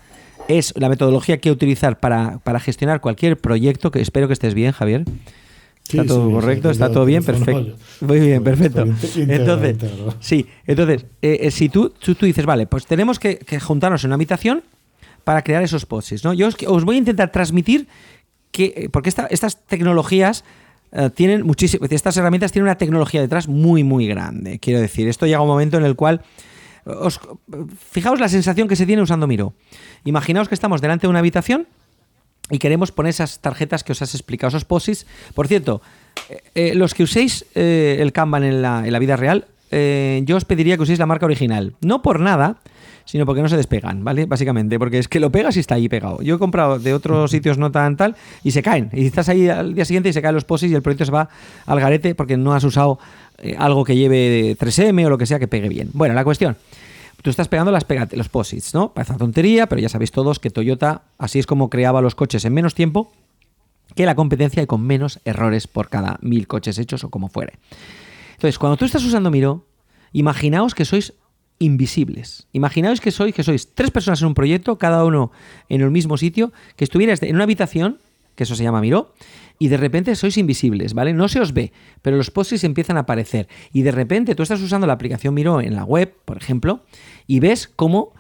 es 0.48 0.74
la 0.78 0.90
metodología 0.90 1.38
que 1.40 1.52
utilizar 1.52 2.00
para, 2.00 2.40
gestionar 2.60 3.02
cualquier 3.02 3.38
proyecto, 3.38 3.92
que 3.92 4.02
espero 4.02 4.28
que 4.28 4.34
estés 4.34 4.54
bien, 4.54 4.72
Javier. 4.72 5.06
¿Está 5.84 6.06
todo 6.06 6.30
correcto? 6.32 6.70
¿Está 6.70 6.92
todo 6.92 7.06
bien? 7.06 7.24
Perfecto. 7.24 7.78
Muy 8.02 8.20
bien, 8.20 8.44
perfecto. 8.44 8.86
Entonces, 9.16 9.78
sí, 10.20 10.46
entonces, 10.66 11.06
eh, 11.22 11.40
eh, 11.44 11.52
si 11.52 11.70
tú, 11.70 11.90
tú, 11.90 12.14
dices, 12.26 12.46
vale, 12.46 12.68
pues 12.68 12.86
tenemos 12.86 13.20
que, 13.20 13.40
juntarnos 13.62 14.04
en 14.04 14.10
una 14.10 14.16
habitación 14.16 14.64
para 15.24 15.44
crear 15.44 15.64
esos 15.64 15.86
posts, 15.86 16.24
¿no? 16.24 16.34
Yo 16.34 16.50
os, 16.68 16.84
voy 16.84 16.96
a 16.96 17.00
intentar 17.00 17.32
transmitir 17.32 17.88
que, 18.52 18.74
eh, 18.76 18.90
porque 18.90 19.10
estas 19.10 19.66
tecnologías 19.66 20.44
tienen 21.16 21.46
muchísimas, 21.46 21.92
estas 21.92 22.16
herramientas 22.16 22.54
tienen 22.54 22.64
una 22.64 22.78
tecnología 22.78 23.20
detrás 23.20 23.50
muy, 23.50 23.84
muy 23.84 24.08
grande. 24.08 24.58
Quiero 24.58 24.80
decir, 24.80 25.08
esto 25.10 25.26
llega 25.26 25.40
a 25.40 25.42
un 25.42 25.50
momento 25.50 25.78
en 25.78 25.84
el 25.84 25.96
cual 25.96 26.22
fijaos 27.92 28.20
la 28.20 28.30
sensación 28.30 28.68
que 28.68 28.76
se 28.76 28.86
tiene 28.86 29.02
usando 29.02 29.28
Miro. 29.28 29.54
Imaginaos 30.08 30.48
que 30.48 30.56
estamos 30.56 30.80
delante 30.80 31.06
de 31.06 31.10
una 31.10 31.20
habitación 31.20 31.68
y 32.50 32.60
queremos 32.60 32.94
poner 32.94 33.10
esas 33.10 33.40
tarjetas 33.40 33.84
que 33.84 33.92
os 33.92 34.02
has 34.02 34.16
explicado, 34.16 34.48
esos 34.48 34.64
posits. 34.64 35.06
Por 35.34 35.50
cierto, 35.50 35.82
eh, 36.30 36.44
eh, 36.56 36.76
los 36.76 36.94
que 36.94 37.04
uséis 37.04 37.46
eh, 37.56 37.98
el 38.00 38.14
Kanban 38.14 38.46
en 38.46 38.62
la, 38.62 39.00
vida 39.00 39.18
real, 39.18 39.48
yo 39.70 40.38
os 40.38 40.46
pediría 40.46 40.78
que 40.78 40.84
uséis 40.84 40.98
la 40.98 41.08
marca 41.08 41.26
original. 41.26 41.74
No 41.82 42.02
por 42.02 42.22
nada, 42.22 42.56
sino 43.04 43.26
porque 43.26 43.42
no 43.42 43.50
se 43.50 43.58
despegan, 43.58 44.06
¿vale? 44.06 44.26
Básicamente, 44.28 44.80
porque 44.80 45.00
es 45.00 45.10
que 45.10 45.20
lo 45.20 45.30
pegas 45.30 45.58
y 45.58 45.60
está 45.60 45.76
ahí 45.76 45.90
pegado. 45.90 46.22
Yo 46.22 46.36
he 46.36 46.40
comprado 46.40 46.80
de 46.80 46.94
otros 46.94 47.30
sitios 47.30 47.58
no 47.58 47.74
tan 47.74 47.98
tal 47.98 48.16
y 48.46 48.52
se 48.52 48.64
caen. 48.64 48.90
Y 48.94 49.08
estás 49.08 49.28
ahí 49.28 49.50
al 49.50 49.76
día 49.76 49.84
siguiente 49.84 50.08
y 50.08 50.14
se 50.14 50.22
caen 50.22 50.36
los 50.36 50.46
posits 50.46 50.72
y 50.72 50.76
el 50.76 50.82
proyecto 50.82 51.04
se 51.04 51.12
va 51.12 51.28
al 51.66 51.82
garete 51.82 52.16
porque 52.16 52.38
no 52.38 52.54
has 52.54 52.64
usado 52.64 52.98
algo 53.58 53.84
que 53.84 53.98
lleve 53.98 54.56
3M 54.58 55.06
o 55.06 55.10
lo 55.10 55.18
que 55.18 55.26
sea 55.26 55.38
que 55.38 55.50
pegue 55.50 55.68
bien. 55.68 55.90
Bueno, 55.92 56.16
la 56.16 56.24
cuestión. 56.24 56.56
Tú 57.28 57.32
estás 57.32 57.50
pegando 57.50 57.74
las 57.74 57.86
los 58.14 58.30
posits, 58.30 58.74
¿no? 58.74 58.94
Parece 58.94 59.12
una 59.12 59.20
tontería, 59.20 59.68
pero 59.68 59.82
ya 59.82 59.90
sabéis 59.90 60.12
todos 60.12 60.40
que 60.40 60.50
Toyota 60.50 61.02
así 61.18 61.40
es 61.40 61.46
como 61.46 61.70
creaba 61.70 62.02
los 62.02 62.16
coches 62.16 62.46
en 62.46 62.54
menos 62.54 62.74
tiempo 62.74 63.12
que 63.96 64.06
la 64.06 64.16
competencia 64.16 64.64
y 64.64 64.66
con 64.66 64.82
menos 64.82 65.20
errores 65.26 65.68
por 65.68 65.90
cada 65.90 66.20
mil 66.22 66.48
coches 66.48 66.80
hechos 66.80 67.04
o 67.04 67.10
como 67.10 67.28
fuere. 67.28 67.60
Entonces, 68.36 68.58
cuando 68.58 68.78
tú 68.78 68.86
estás 68.86 69.04
usando 69.04 69.30
Miro, 69.30 69.66
imaginaos 70.14 70.74
que 70.74 70.86
sois 70.86 71.16
invisibles. 71.60 72.48
Imaginaos 72.54 73.02
que 73.02 73.12
sois, 73.12 73.36
que 73.36 73.44
sois 73.44 73.76
tres 73.76 73.92
personas 73.92 74.22
en 74.22 74.28
un 74.28 74.34
proyecto, 74.34 74.78
cada 74.78 75.04
uno 75.04 75.34
en 75.68 75.82
el 75.82 75.92
mismo 75.92 76.16
sitio, 76.16 76.54
que 76.78 76.86
estuvieras 76.86 77.22
en 77.24 77.36
una 77.36 77.44
habitación, 77.44 77.98
que 78.36 78.46
eso 78.46 78.56
se 78.56 78.64
llama 78.64 78.80
Miro, 78.80 79.14
y 79.60 79.70
de 79.70 79.78
repente 79.78 80.16
sois 80.16 80.38
invisibles, 80.38 80.94
¿vale? 80.94 81.14
No 81.14 81.28
se 81.28 81.40
os 81.40 81.54
ve, 81.54 81.72
pero 82.02 82.18
los 82.18 82.32
posts 82.32 82.64
empiezan 82.64 82.98
a 82.98 83.02
aparecer. 83.02 83.48
Y 83.74 83.82
de 83.82 83.92
repente 83.92 84.36
tú 84.36 84.44
estás 84.44 84.62
usando 84.62 84.88
la 84.88 84.94
aplicación 84.94 85.34
Miro 85.34 85.62
en 85.62 85.76
la 85.76 85.84
web, 85.84 86.14
por 86.26 86.38
ejemplo, 86.38 86.82
y 87.26 87.40
ves 87.40 87.68
cómo 87.68 88.14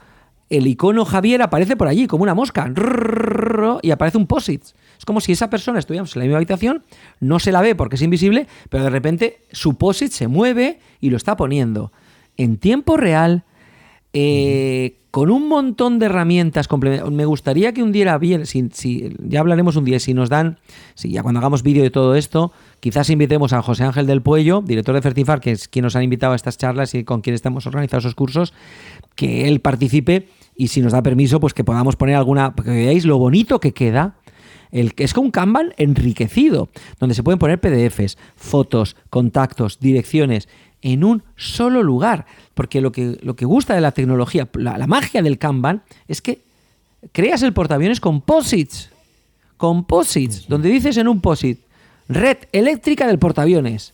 el 0.49 0.67
icono 0.67 1.05
Javier 1.05 1.41
aparece 1.41 1.75
por 1.75 1.87
allí, 1.87 2.07
como 2.07 2.23
una 2.23 2.33
mosca, 2.33 2.71
y 3.81 3.91
aparece 3.91 4.17
un 4.17 4.27
post 4.27 4.49
Es 4.49 5.05
como 5.05 5.19
si 5.19 5.33
esa 5.33 5.49
persona 5.49 5.79
estuviéramos 5.79 6.15
en 6.15 6.19
la 6.21 6.25
misma 6.25 6.37
habitación, 6.37 6.83
no 7.19 7.39
se 7.39 7.51
la 7.51 7.61
ve 7.61 7.75
porque 7.75 7.95
es 7.95 8.01
invisible, 8.01 8.47
pero 8.69 8.85
de 8.85 8.89
repente 8.89 9.41
su 9.51 9.77
post 9.77 10.03
se 10.07 10.27
mueve 10.27 10.79
y 11.01 11.09
lo 11.09 11.17
está 11.17 11.35
poniendo 11.35 11.91
en 12.37 12.57
tiempo 12.57 12.97
real 12.97 13.43
eh, 14.13 14.99
con 15.17 15.31
un 15.31 15.47
montón 15.47 15.97
de 15.97 16.05
herramientas 16.05 16.67
complementarias. 16.67 17.11
Me 17.11 17.25
gustaría 17.25 17.73
que 17.73 17.81
un 17.81 17.91
día 17.91 18.15
bien, 18.19 18.45
si, 18.45 18.69
ya 19.17 19.39
hablaremos 19.39 19.75
un 19.75 19.83
día, 19.83 19.99
si 19.99 20.13
nos 20.13 20.29
dan, 20.29 20.59
si 20.93 21.09
ya 21.09 21.23
cuando 21.23 21.39
hagamos 21.39 21.63
vídeo 21.63 21.81
de 21.81 21.89
todo 21.89 22.13
esto, 22.13 22.51
quizás 22.81 23.09
invitemos 23.09 23.51
a 23.51 23.63
José 23.63 23.83
Ángel 23.83 24.05
del 24.05 24.21
Puello, 24.21 24.61
director 24.61 24.93
de 24.93 25.01
Fertifar, 25.01 25.39
que 25.39 25.53
es 25.53 25.67
quien 25.67 25.81
nos 25.81 25.95
ha 25.95 26.03
invitado 26.03 26.33
a 26.33 26.35
estas 26.35 26.59
charlas 26.59 26.93
y 26.93 27.03
con 27.03 27.21
quien 27.21 27.33
estamos 27.33 27.65
organizando 27.65 28.01
esos 28.01 28.13
cursos, 28.13 28.53
que 29.15 29.47
él 29.47 29.59
participe 29.59 30.27
y 30.55 30.67
si 30.67 30.81
nos 30.81 30.91
da 30.91 31.01
permiso, 31.01 31.39
pues 31.39 31.55
que 31.55 31.63
podamos 31.63 31.95
poner 31.95 32.13
alguna, 32.13 32.53
que 32.53 32.69
veáis 32.69 33.03
lo 33.03 33.17
bonito 33.17 33.59
que 33.59 33.73
queda. 33.73 34.17
El, 34.69 34.93
es 34.97 35.15
como 35.15 35.25
un 35.25 35.31
Kanban 35.31 35.73
enriquecido, 35.77 36.69
donde 36.99 37.15
se 37.15 37.23
pueden 37.23 37.39
poner 37.39 37.59
PDFs, 37.59 38.19
fotos, 38.35 38.95
contactos, 39.09 39.79
direcciones 39.79 40.47
en 40.81 41.03
un 41.03 41.23
solo 41.35 41.83
lugar. 41.83 42.25
Porque 42.53 42.81
lo 42.81 42.91
que, 42.91 43.17
lo 43.21 43.35
que 43.35 43.45
gusta 43.45 43.75
de 43.75 43.81
la 43.81 43.91
tecnología, 43.91 44.47
la, 44.53 44.87
magia 44.87 45.21
del 45.21 45.37
Kanban, 45.37 45.83
es 46.07 46.21
que 46.21 46.41
creas 47.11 47.41
el 47.43 47.53
portaaviones 47.53 47.99
con 47.99 48.21
posits. 48.21 48.89
Con 49.57 49.85
posits, 49.85 50.47
donde 50.47 50.69
dices 50.69 50.97
en 50.97 51.07
un 51.07 51.21
posit, 51.21 51.59
red 52.07 52.37
eléctrica 52.51 53.07
del 53.07 53.19
portaaviones. 53.19 53.93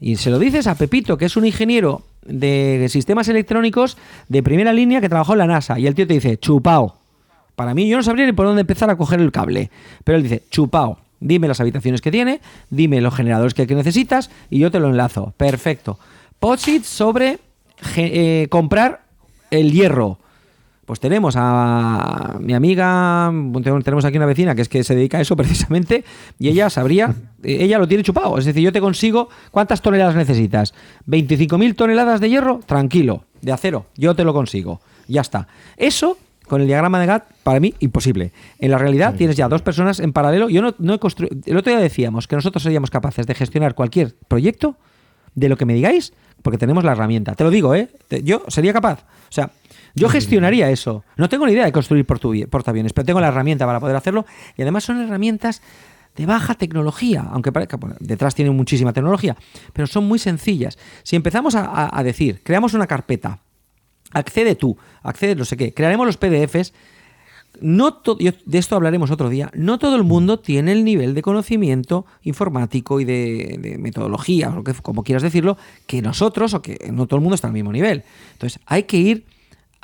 Y 0.00 0.16
se 0.16 0.30
lo 0.30 0.38
dices 0.38 0.66
a 0.66 0.74
Pepito, 0.74 1.16
que 1.16 1.26
es 1.26 1.36
un 1.36 1.46
ingeniero 1.46 2.02
de 2.24 2.86
sistemas 2.88 3.28
electrónicos 3.28 3.96
de 4.28 4.42
primera 4.42 4.72
línea 4.72 5.00
que 5.00 5.08
trabajó 5.08 5.32
en 5.32 5.38
la 5.38 5.46
NASA. 5.46 5.78
Y 5.78 5.86
el 5.86 5.94
tío 5.94 6.06
te 6.06 6.14
dice, 6.14 6.38
chupao. 6.38 6.96
Para 7.54 7.74
mí, 7.74 7.88
yo 7.88 7.98
no 7.98 8.02
sabría 8.02 8.26
ni 8.26 8.32
por 8.32 8.46
dónde 8.46 8.62
empezar 8.62 8.90
a 8.90 8.96
coger 8.96 9.20
el 9.20 9.30
cable. 9.30 9.70
Pero 10.04 10.16
él 10.16 10.22
dice, 10.22 10.42
chupao. 10.50 10.98
Dime 11.20 11.46
las 11.46 11.60
habitaciones 11.60 12.00
que 12.00 12.10
tiene, 12.10 12.40
dime 12.68 13.00
los 13.00 13.14
generadores 13.14 13.54
que 13.54 13.64
necesitas 13.66 14.28
y 14.50 14.58
yo 14.58 14.72
te 14.72 14.80
lo 14.80 14.88
enlazo. 14.88 15.32
Perfecto. 15.36 16.00
Posit 16.42 16.82
sobre 16.82 17.38
eh, 17.94 18.48
comprar 18.50 19.04
el 19.52 19.70
hierro. 19.70 20.18
Pues 20.86 20.98
tenemos 20.98 21.36
a 21.38 22.36
mi 22.40 22.52
amiga, 22.52 23.32
tenemos 23.84 24.04
aquí 24.04 24.16
una 24.16 24.26
vecina 24.26 24.56
que 24.56 24.62
es 24.62 24.68
que 24.68 24.82
se 24.82 24.96
dedica 24.96 25.18
a 25.18 25.20
eso 25.20 25.36
precisamente, 25.36 26.04
y 26.40 26.48
ella 26.48 26.68
sabría, 26.68 27.14
ella 27.44 27.78
lo 27.78 27.86
tiene 27.86 28.02
chupado. 28.02 28.36
Es 28.38 28.44
decir, 28.44 28.60
yo 28.60 28.72
te 28.72 28.80
consigo, 28.80 29.28
¿cuántas 29.52 29.82
toneladas 29.82 30.16
necesitas? 30.16 30.74
¿25.000 31.06 31.76
toneladas 31.76 32.20
de 32.20 32.28
hierro? 32.28 32.58
Tranquilo, 32.66 33.22
de 33.40 33.52
acero, 33.52 33.86
yo 33.94 34.16
te 34.16 34.24
lo 34.24 34.34
consigo. 34.34 34.80
Ya 35.06 35.20
está. 35.20 35.46
Eso, 35.76 36.18
con 36.48 36.60
el 36.60 36.66
diagrama 36.66 36.98
de 36.98 37.06
GATT, 37.06 37.24
para 37.44 37.60
mí, 37.60 37.72
imposible. 37.78 38.32
En 38.58 38.72
la 38.72 38.78
realidad, 38.78 39.14
tienes 39.14 39.36
ya 39.36 39.46
dos 39.46 39.62
personas 39.62 40.00
en 40.00 40.12
paralelo. 40.12 40.48
Yo 40.48 40.60
no, 40.60 40.74
no 40.80 40.94
he 40.94 40.98
construido. 40.98 41.36
El 41.46 41.56
otro 41.56 41.72
día 41.72 41.80
decíamos 41.80 42.26
que 42.26 42.34
nosotros 42.34 42.64
seríamos 42.64 42.90
capaces 42.90 43.28
de 43.28 43.34
gestionar 43.36 43.76
cualquier 43.76 44.16
proyecto 44.26 44.76
de 45.34 45.48
lo 45.48 45.56
que 45.56 45.64
me 45.64 45.74
digáis 45.74 46.12
porque 46.42 46.58
tenemos 46.58 46.84
la 46.84 46.92
herramienta. 46.92 47.34
Te 47.34 47.44
lo 47.44 47.50
digo, 47.50 47.74
¿eh? 47.74 47.88
Yo 48.22 48.42
sería 48.48 48.72
capaz. 48.72 49.00
O 49.02 49.32
sea, 49.32 49.50
yo 49.94 50.08
gestionaría 50.08 50.70
eso. 50.70 51.04
No 51.16 51.28
tengo 51.28 51.46
ni 51.46 51.52
idea 51.52 51.64
de 51.64 51.72
construir 51.72 52.06
portaaviones, 52.06 52.92
pero 52.92 53.04
tengo 53.04 53.20
la 53.20 53.28
herramienta 53.28 53.66
para 53.66 53.80
poder 53.80 53.96
hacerlo. 53.96 54.26
Y 54.56 54.62
además 54.62 54.84
son 54.84 55.00
herramientas 55.00 55.62
de 56.16 56.26
baja 56.26 56.54
tecnología, 56.54 57.26
aunque 57.30 57.52
parezca, 57.52 57.78
detrás 58.00 58.34
tienen 58.34 58.54
muchísima 58.54 58.92
tecnología, 58.92 59.36
pero 59.72 59.86
son 59.86 60.04
muy 60.04 60.18
sencillas. 60.18 60.78
Si 61.02 61.16
empezamos 61.16 61.54
a, 61.56 62.02
decir, 62.02 62.42
creamos 62.42 62.74
una 62.74 62.86
carpeta 62.86 63.38
accede 64.12 64.56
tú, 64.56 64.76
accede 65.02 65.34
no 65.34 65.46
sé 65.46 65.56
qué, 65.56 65.72
crearemos 65.72 66.06
los 66.06 66.18
PDFs. 66.18 66.74
No 67.60 68.02
yo- 68.18 68.32
de 68.44 68.58
esto 68.58 68.74
hablaremos 68.76 69.10
otro 69.10 69.28
día. 69.28 69.50
No 69.54 69.78
todo 69.78 69.96
el 69.96 70.02
mundo 70.04 70.38
tiene 70.40 70.72
el 70.72 70.84
nivel 70.84 71.14
de 71.14 71.22
conocimiento 71.22 72.06
informático 72.22 72.98
y 73.00 73.04
de, 73.04 73.58
de 73.60 73.78
metodología, 73.78 74.50
o 74.50 74.56
lo 74.56 74.64
que, 74.64 74.72
como 74.74 75.04
quieras 75.04 75.22
decirlo, 75.22 75.56
que 75.86 76.02
nosotros, 76.02 76.54
o 76.54 76.62
que 76.62 76.90
no 76.92 77.06
todo 77.06 77.18
el 77.18 77.22
mundo 77.22 77.34
está 77.34 77.46
al 77.48 77.52
mismo 77.52 77.72
nivel. 77.72 78.02
Entonces, 78.32 78.58
hay 78.66 78.84
que 78.84 78.96
ir 78.96 79.24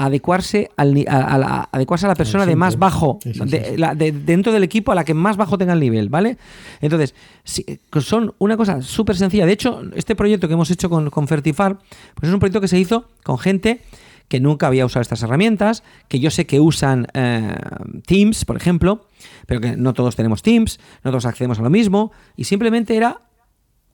a 0.01 0.07
adecuarse, 0.07 0.71
al, 0.77 1.05
a, 1.09 1.35
a 1.35 1.39
la, 1.39 1.69
adecuarse 1.73 2.07
a 2.07 2.09
la 2.09 2.15
persona 2.15 2.47
de 2.47 2.55
más 2.57 2.79
bajo, 2.79 3.19
de- 3.51 3.79
la- 3.79 3.95
de- 3.97 4.13
dentro 4.13 4.53
del 4.53 4.63
equipo 4.63 4.93
a 4.93 4.95
la 4.95 5.05
que 5.05 5.13
más 5.13 5.37
bajo 5.37 5.59
tenga 5.59 5.73
el 5.73 5.81
nivel, 5.81 6.09
¿vale? 6.09 6.39
Entonces, 6.81 7.15
que 7.45 8.01
son 8.01 8.33
una 8.39 8.57
cosa 8.57 8.81
súper 8.81 9.17
sencilla. 9.17 9.45
De 9.45 9.53
hecho, 9.53 9.83
este 9.97 10.15
proyecto 10.15 10.47
que 10.47 10.55
hemos 10.55 10.71
hecho 10.71 10.89
con, 10.89 11.11
con 11.11 11.27
Fertifar, 11.27 11.79
pues 12.15 12.29
es 12.29 12.33
un 12.33 12.39
proyecto 12.39 12.61
que 12.61 12.69
se 12.69 12.79
hizo 12.79 13.07
con 13.25 13.39
gente 13.39 13.81
que 14.29 14.41
nunca 14.41 14.67
había 14.67 14.85
usado 14.87 15.01
estas 15.03 15.23
herramientas, 15.23 15.83
que 16.09 16.21
yo 16.21 16.31
sé 16.31 16.47
que 16.47 16.61
usan 16.61 17.07
eh, 17.15 17.57
Teams, 18.07 18.45
por 18.45 18.57
ejemplo, 18.57 19.07
pero 19.47 19.61
que 19.61 19.77
no 19.77 19.95
todos 19.95 20.17
tenemos 20.17 20.43
Teams, 20.43 20.79
no 21.03 21.11
todos 21.11 21.25
accedemos 21.27 21.59
a 21.59 21.63
lo 21.63 21.71
mismo, 21.71 22.13
y 22.37 22.45
simplemente 22.45 22.97
era 22.97 23.23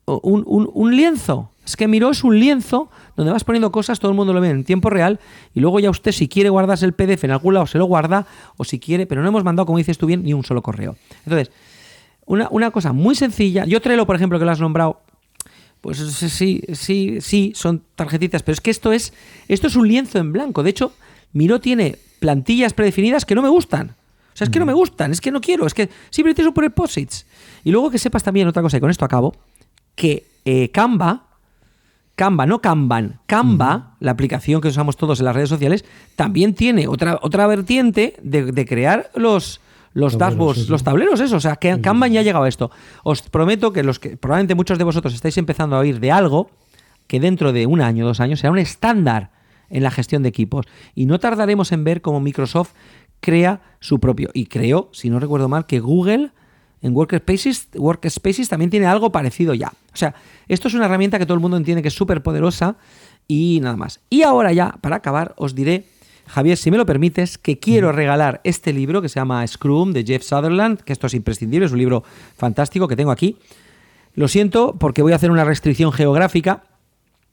un, 0.06 0.44
un- 0.46 0.96
lienzo. 0.96 1.50
Es 1.64 1.76
que 1.76 1.88
Miro 1.88 2.10
es 2.10 2.24
un 2.24 2.38
lienzo 2.38 2.90
donde 3.16 3.32
vas 3.32 3.42
poniendo 3.44 3.72
cosas, 3.72 3.98
todo 3.98 4.10
el 4.10 4.16
mundo 4.16 4.34
lo 4.34 4.40
ve 4.40 4.50
en 4.50 4.64
tiempo 4.64 4.90
real, 4.90 5.18
y 5.54 5.60
luego 5.60 5.80
ya 5.80 5.88
usted 5.88 6.12
si 6.12 6.28
quiere 6.28 6.50
guardarse 6.50 6.84
el 6.84 6.92
PDF 6.92 7.24
en 7.24 7.30
algún 7.30 7.54
lado 7.54 7.66
se 7.66 7.78
lo 7.78 7.86
guarda, 7.86 8.26
o 8.58 8.64
si 8.64 8.78
quiere, 8.78 9.06
pero 9.06 9.22
no 9.22 9.28
hemos 9.28 9.44
mandado, 9.44 9.64
como 9.64 9.78
dices 9.78 9.96
tú 9.96 10.06
bien, 10.06 10.22
ni 10.24 10.34
un 10.34 10.44
solo 10.44 10.60
correo. 10.62 10.96
Entonces, 11.24 11.50
una, 12.26 12.48
una 12.50 12.70
cosa 12.70 12.92
muy 12.92 13.14
sencilla. 13.14 13.64
Yo 13.64 13.80
Trello, 13.80 14.04
por 14.04 14.16
ejemplo, 14.16 14.38
que 14.38 14.44
lo 14.44 14.50
has 14.50 14.60
nombrado, 14.60 15.00
pues 15.84 15.98
sí, 15.98 16.62
sí, 16.72 17.18
sí, 17.20 17.52
son 17.54 17.82
tarjetitas, 17.94 18.42
pero 18.42 18.54
es 18.54 18.62
que 18.62 18.70
esto 18.70 18.90
es, 18.90 19.12
esto 19.48 19.66
es 19.66 19.76
un 19.76 19.86
lienzo 19.86 20.18
en 20.18 20.32
blanco. 20.32 20.62
De 20.62 20.70
hecho, 20.70 20.94
Miro 21.34 21.60
tiene 21.60 21.98
plantillas 22.20 22.72
predefinidas 22.72 23.26
que 23.26 23.34
no 23.34 23.42
me 23.42 23.50
gustan. 23.50 23.90
O 24.32 24.36
sea, 24.36 24.46
es 24.46 24.50
que 24.50 24.58
no 24.58 24.64
me 24.64 24.72
gustan, 24.72 25.12
es 25.12 25.20
que 25.20 25.30
no 25.30 25.42
quiero, 25.42 25.66
es 25.66 25.74
que 25.74 25.90
simplemente 26.08 26.42
son 26.42 26.54
poner 26.54 26.72
posits. 26.72 27.26
Y 27.64 27.70
luego 27.70 27.90
que 27.90 27.98
sepas 27.98 28.22
también 28.22 28.48
otra 28.48 28.62
cosa, 28.62 28.78
y 28.78 28.80
con 28.80 28.88
esto 28.88 29.04
acabo, 29.04 29.36
que 29.94 30.26
eh, 30.46 30.70
Canva, 30.70 31.26
Canva, 32.16 32.46
no 32.46 32.62
Kanban, 32.62 33.20
Canva, 33.26 33.96
la 34.00 34.12
aplicación 34.12 34.62
que 34.62 34.68
usamos 34.68 34.96
todos 34.96 35.18
en 35.18 35.26
las 35.26 35.36
redes 35.36 35.50
sociales, 35.50 35.84
también 36.16 36.54
tiene 36.54 36.88
otra, 36.88 37.18
otra 37.20 37.46
vertiente 37.46 38.16
de, 38.22 38.52
de 38.52 38.64
crear 38.64 39.10
los, 39.16 39.60
los 39.94 40.18
Tableros, 40.18 40.18
dashboards, 40.18 40.58
sí, 40.58 40.64
sí. 40.66 40.70
los 40.70 40.84
tableros, 40.84 41.20
eso. 41.20 41.36
O 41.36 41.40
sea, 41.40 41.56
que 41.56 41.80
Kanban 41.80 42.12
ya 42.12 42.20
ha 42.20 42.22
llegado 42.22 42.44
a 42.44 42.48
esto. 42.48 42.70
Os 43.04 43.22
prometo 43.22 43.72
que 43.72 43.82
los 43.82 43.98
que 43.98 44.16
probablemente 44.16 44.54
muchos 44.54 44.76
de 44.76 44.84
vosotros 44.84 45.14
estáis 45.14 45.38
empezando 45.38 45.76
a 45.76 45.78
oír 45.78 46.00
de 46.00 46.10
algo 46.10 46.50
que 47.06 47.20
dentro 47.20 47.52
de 47.52 47.66
un 47.66 47.80
año, 47.80 48.04
dos 48.04 48.20
años, 48.20 48.40
será 48.40 48.50
un 48.50 48.58
estándar 48.58 49.30
en 49.70 49.82
la 49.82 49.90
gestión 49.90 50.22
de 50.22 50.28
equipos. 50.28 50.66
Y 50.94 51.06
no 51.06 51.20
tardaremos 51.20 51.72
en 51.72 51.84
ver 51.84 52.00
cómo 52.02 52.20
Microsoft 52.20 52.72
crea 53.20 53.60
su 53.80 54.00
propio. 54.00 54.30
Y 54.34 54.46
creo, 54.46 54.90
si 54.92 55.10
no 55.10 55.20
recuerdo 55.20 55.48
mal, 55.48 55.66
que 55.66 55.80
Google 55.80 56.32
en 56.82 56.94
Workspaces, 56.94 57.68
Workspaces 57.76 58.48
también 58.48 58.70
tiene 58.70 58.86
algo 58.86 59.10
parecido 59.10 59.54
ya. 59.54 59.72
O 59.92 59.96
sea, 59.96 60.14
esto 60.48 60.68
es 60.68 60.74
una 60.74 60.84
herramienta 60.84 61.18
que 61.18 61.24
todo 61.24 61.34
el 61.34 61.40
mundo 61.40 61.56
entiende 61.56 61.82
que 61.82 61.88
es 61.88 61.94
súper 61.94 62.22
poderosa 62.22 62.76
y 63.26 63.60
nada 63.62 63.76
más. 63.76 64.00
Y 64.10 64.22
ahora 64.22 64.52
ya, 64.52 64.76
para 64.80 64.96
acabar, 64.96 65.34
os 65.38 65.54
diré, 65.54 65.86
Javier, 66.26 66.56
si 66.56 66.70
me 66.70 66.76
lo 66.76 66.86
permites, 66.86 67.38
que 67.38 67.58
quiero 67.58 67.92
regalar 67.92 68.40
este 68.44 68.72
libro 68.72 69.02
que 69.02 69.08
se 69.08 69.20
llama 69.20 69.46
Scrum 69.46 69.92
de 69.92 70.04
Jeff 70.04 70.22
Sutherland, 70.22 70.80
que 70.80 70.92
esto 70.92 71.06
es 71.06 71.14
imprescindible, 71.14 71.66
es 71.66 71.72
un 71.72 71.78
libro 71.78 72.02
fantástico 72.36 72.88
que 72.88 72.96
tengo 72.96 73.10
aquí. 73.10 73.38
Lo 74.14 74.28
siento 74.28 74.76
porque 74.78 75.02
voy 75.02 75.12
a 75.12 75.16
hacer 75.16 75.30
una 75.30 75.44
restricción 75.44 75.92
geográfica. 75.92 76.64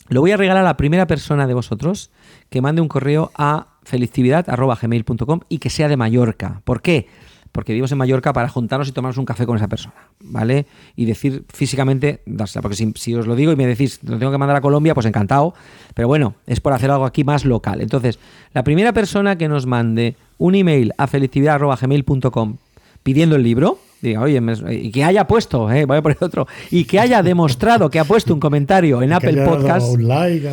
Lo 0.10 0.22
voy 0.22 0.32
a 0.32 0.38
regalar 0.38 0.64
a 0.64 0.66
la 0.66 0.78
primera 0.78 1.08
persona 1.08 1.48
de 1.48 1.54
vosotros 1.54 2.12
que 2.50 2.62
mande 2.62 2.82
un 2.82 2.88
correo 2.88 3.32
a 3.36 3.68
felicidad.gmail.com 3.84 5.40
y 5.48 5.60
que 5.60 5.70
sea 5.70 5.88
de 5.88 5.98
Mallorca. 5.98 6.62
¿Por 6.66 6.82
qué? 6.82 7.08
Porque 7.52 7.74
vivimos 7.74 7.92
en 7.92 7.98
Mallorca 7.98 8.32
para 8.34 8.48
juntarnos 8.48 8.88
y 8.88 8.92
tomarnos 8.92 9.18
un 9.18 9.26
café 9.26 9.46
con 9.46 9.58
esa 9.58 9.68
persona, 9.68 9.96
¿vale? 10.22 10.66
Y 10.96 11.06
decir 11.06 11.44
físicamente, 11.54 12.22
dársela, 12.26 12.62
porque 12.62 12.78
si, 12.78 13.16
os 13.16 13.28
lo 13.28 13.36
digo 13.36 13.52
y 13.52 13.56
me 13.56 13.68
decís, 13.68 14.00
lo 14.04 14.18
tengo 14.18 14.32
que 14.32 14.38
mandar 14.38 14.56
a 14.56 14.62
Colombia, 14.62 14.94
pues 14.94 15.06
encantado. 15.06 15.54
Pero 15.94 16.08
bueno, 16.08 16.36
es 16.48 16.62
por 16.62 16.74
hacer 16.74 16.92
algo 16.92 17.06
aquí 17.06 17.24
más 17.24 17.44
local. 17.44 17.82
Entonces, 17.82 18.20
la 18.54 18.64
primera 18.64 18.94
persona 18.94 19.38
que 19.38 19.50
nos 19.50 19.66
mande 19.66 20.16
un 20.38 20.56
email 20.56 20.94
a 20.98 21.08
felicidad.gmail.com 21.08 22.58
pidiendo 23.04 23.36
el 23.36 23.44
libro, 23.44 23.80
diga, 24.02 24.22
oye, 24.22 24.42
me- 24.42 24.54
y 24.74 24.92
que 24.92 25.04
haya 25.04 25.28
puesto, 25.28 25.70
eh, 25.72 25.86
voy 25.86 25.98
a 25.98 26.02
poner 26.02 26.18
otro, 26.22 26.48
y 26.70 26.86
que 26.86 27.00
haya 27.00 27.22
demostrado 27.24 27.90
que 27.90 28.00
ha 28.00 28.04
puesto 28.06 28.34
un 28.34 28.40
comentario 28.40 29.02
en 29.02 29.14
Apple 29.14 29.30
haya 29.32 29.44
dado 29.44 29.58
Podcast 29.58 29.94
un 29.94 30.08
like. 30.08 30.50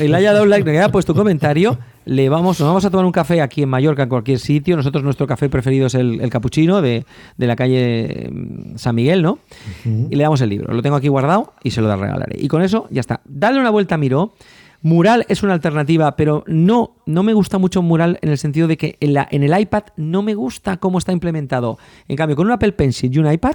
y 0.00 0.08
le 0.08 0.16
haya 0.16 0.32
dado 0.32 0.44
un 0.44 0.50
like, 0.50 0.64
que 0.64 0.70
haya 0.78 0.90
puesto 0.92 1.12
un 1.12 1.18
comentario, 1.18 1.78
le 2.06 2.28
vamos, 2.28 2.58
nos 2.58 2.68
vamos 2.68 2.84
a 2.84 2.90
tomar 2.90 3.06
un 3.06 3.12
café 3.12 3.40
aquí 3.40 3.62
en 3.62 3.68
Mallorca, 3.68 4.02
en 4.02 4.08
cualquier 4.08 4.38
sitio. 4.38 4.74
Nosotros, 4.76 5.04
nuestro 5.04 5.26
café 5.26 5.48
preferido 5.48 5.86
es 5.86 5.94
el, 5.94 6.20
el 6.20 6.30
capuchino 6.30 6.80
de, 6.82 7.04
de 7.36 7.46
la 7.46 7.54
calle 7.56 8.30
mm, 8.32 8.76
San 8.76 8.94
Miguel, 8.94 9.22
¿no? 9.22 9.38
Y 9.84 10.16
le 10.16 10.22
damos 10.22 10.40
el 10.40 10.48
libro. 10.48 10.72
Lo 10.74 10.82
tengo 10.82 10.96
aquí 10.96 11.08
guardado 11.08 11.52
y 11.62 11.70
se 11.70 11.80
lo 11.82 11.94
regalaré. 11.94 12.36
Y 12.40 12.48
con 12.48 12.62
eso 12.62 12.88
ya 12.90 13.00
está. 13.00 13.20
Dale 13.26 13.60
una 13.60 13.70
vuelta 13.70 13.94
a 13.94 13.98
Miro. 13.98 14.34
Mural 14.82 15.26
es 15.28 15.42
una 15.42 15.52
alternativa, 15.52 16.16
pero 16.16 16.42
no, 16.46 16.96
no 17.06 17.22
me 17.22 17.34
gusta 17.34 17.58
mucho 17.58 17.82
Mural 17.82 18.18
en 18.22 18.30
el 18.30 18.38
sentido 18.38 18.66
de 18.66 18.76
que 18.76 18.96
en, 19.00 19.14
la, 19.14 19.28
en 19.30 19.42
el 19.42 19.58
iPad 19.58 19.84
no 19.96 20.22
me 20.22 20.34
gusta 20.34 20.78
cómo 20.78 20.98
está 20.98 21.12
implementado. 21.12 21.78
En 22.08 22.16
cambio, 22.16 22.36
con 22.36 22.46
un 22.46 22.52
Apple 22.52 22.72
Pencil 22.72 23.14
y 23.14 23.18
un 23.18 23.30
iPad 23.30 23.54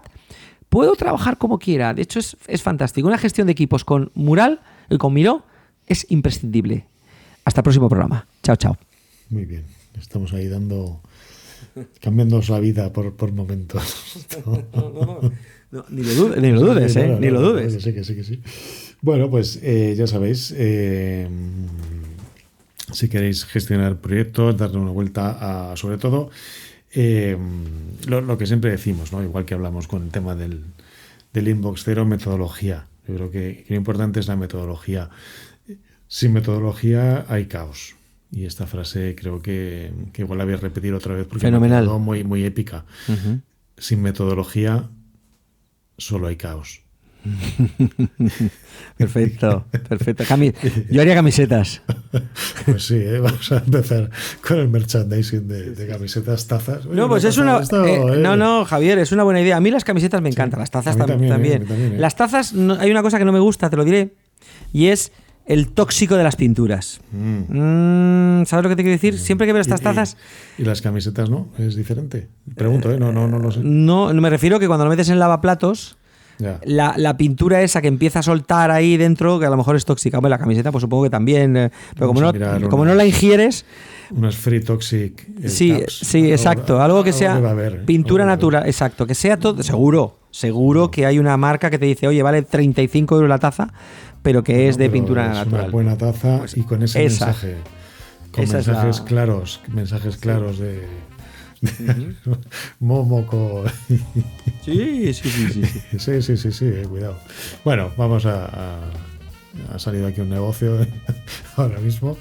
puedo 0.70 0.96
trabajar 0.96 1.38
como 1.38 1.58
quiera. 1.58 1.94
De 1.94 2.04
hecho, 2.04 2.20
es, 2.20 2.38
es 2.48 2.62
fantástico. 2.62 3.08
Una 3.08 3.18
gestión 3.18 3.48
de 3.48 3.54
equipos 3.54 3.84
con 3.84 4.12
Mural 4.14 4.62
y 4.90 4.98
con 4.98 5.14
Miro 5.14 5.44
es 5.88 6.06
imprescindible. 6.10 6.86
Hasta 7.44 7.62
el 7.62 7.64
próximo 7.64 7.90
programa. 7.90 8.28
Chao, 8.44 8.56
chao. 8.56 8.78
Muy 9.30 9.46
bien. 9.46 9.64
Estamos 10.00 10.34
ahí 10.34 10.48
dando. 10.48 11.02
cambiándonos 12.02 12.50
la 12.50 12.60
vida 12.60 12.92
por, 12.94 13.16
por 13.16 13.32
momentos. 13.32 14.28
ni 15.90 16.04
lo 16.04 16.14
dudes, 16.14 16.42
ni 16.42 16.52
lo 16.52 16.62
dudes, 16.62 16.96
¿eh? 16.96 17.18
ni 17.20 17.30
lo 17.30 17.42
dudes. 17.42 17.74
Que 17.76 17.82
sí, 17.82 17.94
que 17.94 18.04
sí, 18.04 18.16
que 18.16 18.24
sí. 18.24 18.42
Bueno, 19.06 19.30
pues 19.30 19.60
eh, 19.62 19.94
ya 19.96 20.08
sabéis, 20.08 20.52
eh, 20.58 21.30
si 22.92 23.08
queréis 23.08 23.46
gestionar 23.46 23.98
proyectos, 23.98 24.58
darle 24.58 24.80
una 24.80 24.90
vuelta 24.90 25.70
a, 25.70 25.78
sobre 25.78 26.00
todo, 26.00 26.32
eh, 26.92 27.38
lo, 28.08 28.22
lo 28.22 28.36
que 28.40 28.48
siempre 28.48 28.72
decimos, 28.72 29.12
¿no? 29.12 29.22
igual 29.22 29.46
que 29.46 29.54
hablamos 29.54 29.88
con 29.88 30.02
el 30.02 30.10
tema 30.10 30.34
del, 30.34 30.64
del 31.34 31.48
inbox 31.48 31.84
cero, 31.86 32.04
metodología. 32.04 32.88
Yo 33.08 33.14
creo 33.14 33.30
que, 33.30 33.64
lo 33.70 33.76
importante 33.76 34.20
es 34.20 34.28
la 34.28 34.38
metodología. 34.38 35.12
Sin 36.08 36.34
metodología 36.34 37.28
hay 37.30 37.46
caos. 37.46 37.94
Y 38.32 38.46
esta 38.46 38.66
frase 38.66 39.14
creo 39.16 39.40
que, 39.40 39.94
que 40.14 40.24
igual 40.24 40.40
la 40.40 40.46
voy 40.46 40.56
a 40.56 40.58
repetir 40.58 40.96
otra 40.96 41.14
vez 41.14 41.28
porque 41.28 41.44
me 41.44 41.56
ha 41.56 41.60
Fenomenal. 41.60 42.00
muy, 42.00 42.24
muy 42.24 42.44
épica. 42.44 42.86
Sin 43.78 44.02
metodología 44.02 44.90
solo 45.96 46.26
hay 46.26 46.38
caos. 46.38 46.85
Perfecto, 48.98 49.66
perfecto. 49.90 50.24
Yo 50.90 51.02
haría 51.02 51.16
camisetas. 51.16 51.82
Pues 52.66 52.86
sí, 52.88 52.96
¿eh? 52.96 53.20
vamos 53.20 53.52
a 53.52 53.58
empezar 53.58 54.10
con 54.48 54.58
el 54.58 54.70
merchandising 54.70 55.48
de, 55.48 55.72
de 55.72 55.88
camisetas, 55.88 56.48
tazas. 56.48 56.86
Oye, 56.86 56.96
No, 56.96 57.08
pues 57.10 57.24
es 57.26 57.38
una. 57.38 57.60
pasado 57.60 57.86
esto, 57.86 58.14
eh, 58.14 58.18
¿eh? 58.18 58.22
no, 58.22 58.36
no, 58.38 58.66
Javier, 58.66 58.98
es 59.00 59.12
una 59.12 59.24
buena 59.24 59.42
idea. 59.42 59.58
A 59.58 59.60
mí 59.60 59.70
las 59.70 59.84
camisetas 59.84 60.22
me 60.22 60.30
encantan, 60.30 60.60
las 60.60 60.72
tazas 60.72 60.98
tam- 60.98 61.28
también, 61.28 61.64
eh, 61.64 61.66
eh. 61.70 61.96
Las 61.98 62.16
tazas, 62.16 62.54
no- 62.54 62.76
hay 62.80 62.90
una 62.90 63.02
cosa 63.02 63.20
que 63.20 63.26
no 63.26 63.32
me 63.34 63.40
gusta, 63.40 63.70
te 63.70 63.76
lo 63.76 63.84
diré, 63.84 64.14
y 64.74 64.88
es 64.88 65.12
el 65.46 65.70
tóxico 65.74 66.16
de 66.16 66.24
las 66.24 66.36
pinturas. 66.38 67.02
Mm, 67.12 68.44
¿Sabes 68.46 68.64
lo 68.64 68.70
que 68.70 68.76
te 68.78 68.84
quiero 68.84 68.96
decir? 68.96 69.20
Siempre 69.20 69.46
que 69.46 69.54
veo 69.54 69.62
estas 69.62 69.82
y- 69.82 69.84
tazas, 69.84 70.18
Y, 70.58 70.64
las 70.64 70.82
camisetas 70.82 71.30
no, 71.30 71.50
es 71.60 71.76
diferente. 71.76 72.30
Pregunto, 72.56 72.92
¿eh? 72.92 72.98
No, 72.98 73.12
no, 73.12 73.28
no 73.28 73.40
lo 73.40 73.52
sé. 73.52 73.60
no, 73.62 74.12
no 74.14 74.22
me 74.22 74.30
refiero 74.30 74.60
que 74.60 74.68
cuando 74.68 74.86
lo 74.86 74.90
metes 74.92 75.10
en 75.10 75.20
lavaplatos. 75.20 75.98
La, 76.66 76.94
la 76.98 77.16
pintura 77.18 77.62
esa 77.62 77.82
que 77.82 77.88
empieza 77.88 78.20
a 78.20 78.24
soltar 78.24 78.70
ahí 78.72 78.98
dentro, 78.98 79.40
que 79.40 79.46
a 79.46 79.50
lo 79.50 79.58
mejor 79.58 79.76
es 79.76 79.86
tóxica. 79.86 80.18
Hombre, 80.18 80.30
la 80.30 80.38
camiseta, 80.38 80.72
pues 80.72 80.82
supongo 80.82 81.04
que 81.04 81.10
también. 81.10 81.56
eh, 81.56 81.72
pero 81.94 82.08
como 82.08 82.20
no, 82.22 82.34
como 82.70 82.82
una- 82.84 82.92
no 82.92 82.96
la 82.98 83.06
ingieres, 83.06 83.66
Unas 84.12 84.36
free 84.36 84.60
toxic. 84.60 85.28
eh, 85.44 85.50
Sí, 85.50 85.72
caps. 85.80 86.00
sí, 86.04 86.32
exacto. 86.32 86.82
Algo 86.82 87.04
que 87.04 87.14
sea 87.14 87.42
pintura 87.86 88.26
natural, 88.26 88.66
exacto. 88.66 89.08
Que 89.08 89.16
sea 89.16 89.38
todo, 89.38 89.64
seguro, 89.64 90.18
seguro 90.32 90.92
que 90.92 91.06
hay 91.06 91.20
una 91.20 91.38
marca 91.38 91.70
que 91.70 91.80
te 91.80 91.86
dice, 91.86 92.08
oye, 92.08 92.22
vale 92.22 92.42
35 92.42 93.16
euros 93.16 93.30
la 93.30 93.40
taza, 93.40 93.74
pero 94.22 94.44
que 94.44 94.68
es 94.68 94.78
de 94.78 94.90
pintura 94.90 95.26
es 95.28 95.38
natural. 95.38 95.62
Una 95.64 95.72
buena 95.72 95.98
taza 95.98 96.42
y 96.56 96.62
con 96.64 96.84
ese 96.84 97.06
esa. 97.06 97.28
mensaje. 97.28 97.56
Con 98.32 98.50
mensajes 98.50 99.00
la- 99.00 99.06
claros, 99.06 99.62
mensajes 99.70 100.18
claros 100.18 100.60
de. 100.60 100.82
De 101.62 102.14
Momoco. 102.80 103.66
Sí, 104.64 105.14
sí, 105.14 105.30
sí, 105.30 105.48
sí. 105.52 105.64
sí. 105.64 105.82
Sí, 106.00 106.22
sí, 106.22 106.38
sí, 106.38 106.52
sí, 106.52 106.66
eh, 106.66 106.86
cuidado. 106.90 107.18
Bueno, 107.64 107.92
vamos 107.98 108.26
a, 108.26 108.46
a- 108.46 108.92
Ha 109.74 109.80
salido 109.80 110.08
aquí 110.08 110.20
un 110.20 110.30
negocio 110.30 110.86
ahora 111.56 111.80
mismo, 111.80 112.18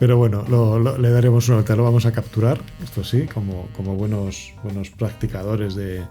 pero 0.00 0.16
bueno, 0.16 0.44
lo- 0.48 0.80
lo- 0.80 0.98
le 0.98 1.10
daremos 1.10 1.46
una 1.48 1.58
vuelta, 1.58 1.76
lo 1.76 1.84
vamos 1.84 2.06
a 2.06 2.12
capturar, 2.12 2.58
esto 2.82 3.04
sí, 3.04 3.28
como, 3.32 3.68
como 3.76 3.94
buenos, 3.94 4.52
buenos 4.64 4.90
practicadores 4.90 5.76
de, 5.76 6.02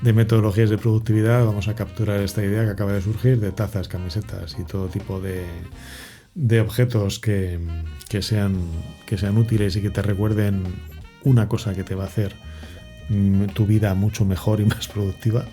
de 0.00 0.12
metodologías 0.14 0.70
de 0.70 0.78
productividad, 0.78 1.44
vamos 1.44 1.68
a 1.68 1.74
capturar 1.74 2.20
esta 2.22 2.42
idea 2.42 2.64
que 2.64 2.70
acaba 2.70 2.92
de 2.94 3.02
surgir 3.02 3.38
de 3.38 3.52
tazas, 3.52 3.86
camisetas 3.86 4.56
y 4.58 4.64
todo 4.64 4.86
tipo 4.86 5.20
de, 5.20 5.44
de 6.34 6.60
objetos 6.62 7.18
que, 7.18 7.58
que 8.08 8.22
sean, 8.22 8.56
que 9.04 9.18
sean 9.18 9.36
útiles 9.36 9.76
y 9.76 9.82
que 9.82 9.90
te 9.90 10.00
recuerden 10.00 10.62
una 11.24 11.48
cosa 11.48 11.74
que 11.74 11.84
te 11.84 11.94
va 11.94 12.04
a 12.04 12.06
hacer 12.06 12.34
mm, 13.08 13.46
tu 13.46 13.66
vida 13.66 13.94
mucho 13.94 14.24
mejor 14.24 14.60
y 14.60 14.64
más 14.66 14.88
productiva. 14.88 15.44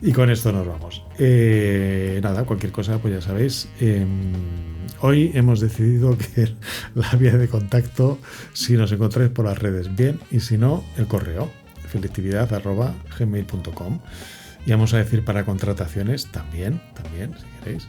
Y 0.00 0.12
con 0.12 0.30
esto 0.30 0.52
nos 0.52 0.64
vamos. 0.66 1.02
Eh, 1.18 2.20
nada, 2.22 2.44
cualquier 2.44 2.70
cosa, 2.72 2.98
pues 2.98 3.14
ya 3.14 3.20
sabéis. 3.20 3.68
em, 3.80 4.32
hoy 5.00 5.32
hemos 5.34 5.58
decidido 5.60 6.16
que 6.18 6.54
la 6.94 7.10
vía 7.16 7.36
de 7.36 7.48
contacto, 7.48 8.20
si 8.52 8.74
nos 8.74 8.92
encontráis 8.92 9.30
por 9.30 9.46
las 9.46 9.58
redes, 9.58 9.96
bien, 9.96 10.20
y 10.30 10.38
si 10.40 10.56
no, 10.56 10.84
el 10.96 11.06
correo, 11.06 11.50
felectividad.gmail.com. 11.88 13.98
Y 14.66 14.70
vamos 14.70 14.94
a 14.94 14.98
decir 14.98 15.24
para 15.24 15.44
contrataciones 15.44 16.26
también, 16.26 16.80
también, 16.94 17.34
si 17.38 17.44
queréis. 17.58 17.88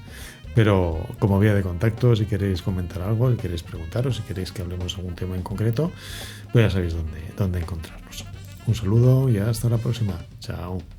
Pero 0.59 0.99
como 1.19 1.39
vía 1.39 1.55
de 1.55 1.63
contacto, 1.63 2.17
si 2.17 2.25
queréis 2.25 2.61
comentar 2.61 3.01
algo, 3.01 3.31
si 3.31 3.37
queréis 3.37 3.63
preguntar 3.63 4.05
o 4.07 4.11
si 4.11 4.23
queréis 4.23 4.51
que 4.51 4.61
hablemos 4.61 4.97
algún 4.97 5.15
tema 5.15 5.37
en 5.37 5.41
concreto, 5.41 5.89
pues 6.51 6.65
ya 6.65 6.69
sabéis 6.69 6.95
dónde, 6.95 7.21
dónde 7.37 7.59
encontrarnos. 7.59 8.25
Un 8.67 8.75
saludo 8.75 9.29
y 9.29 9.37
hasta 9.37 9.69
la 9.69 9.77
próxima. 9.77 10.19
Chao. 10.41 10.98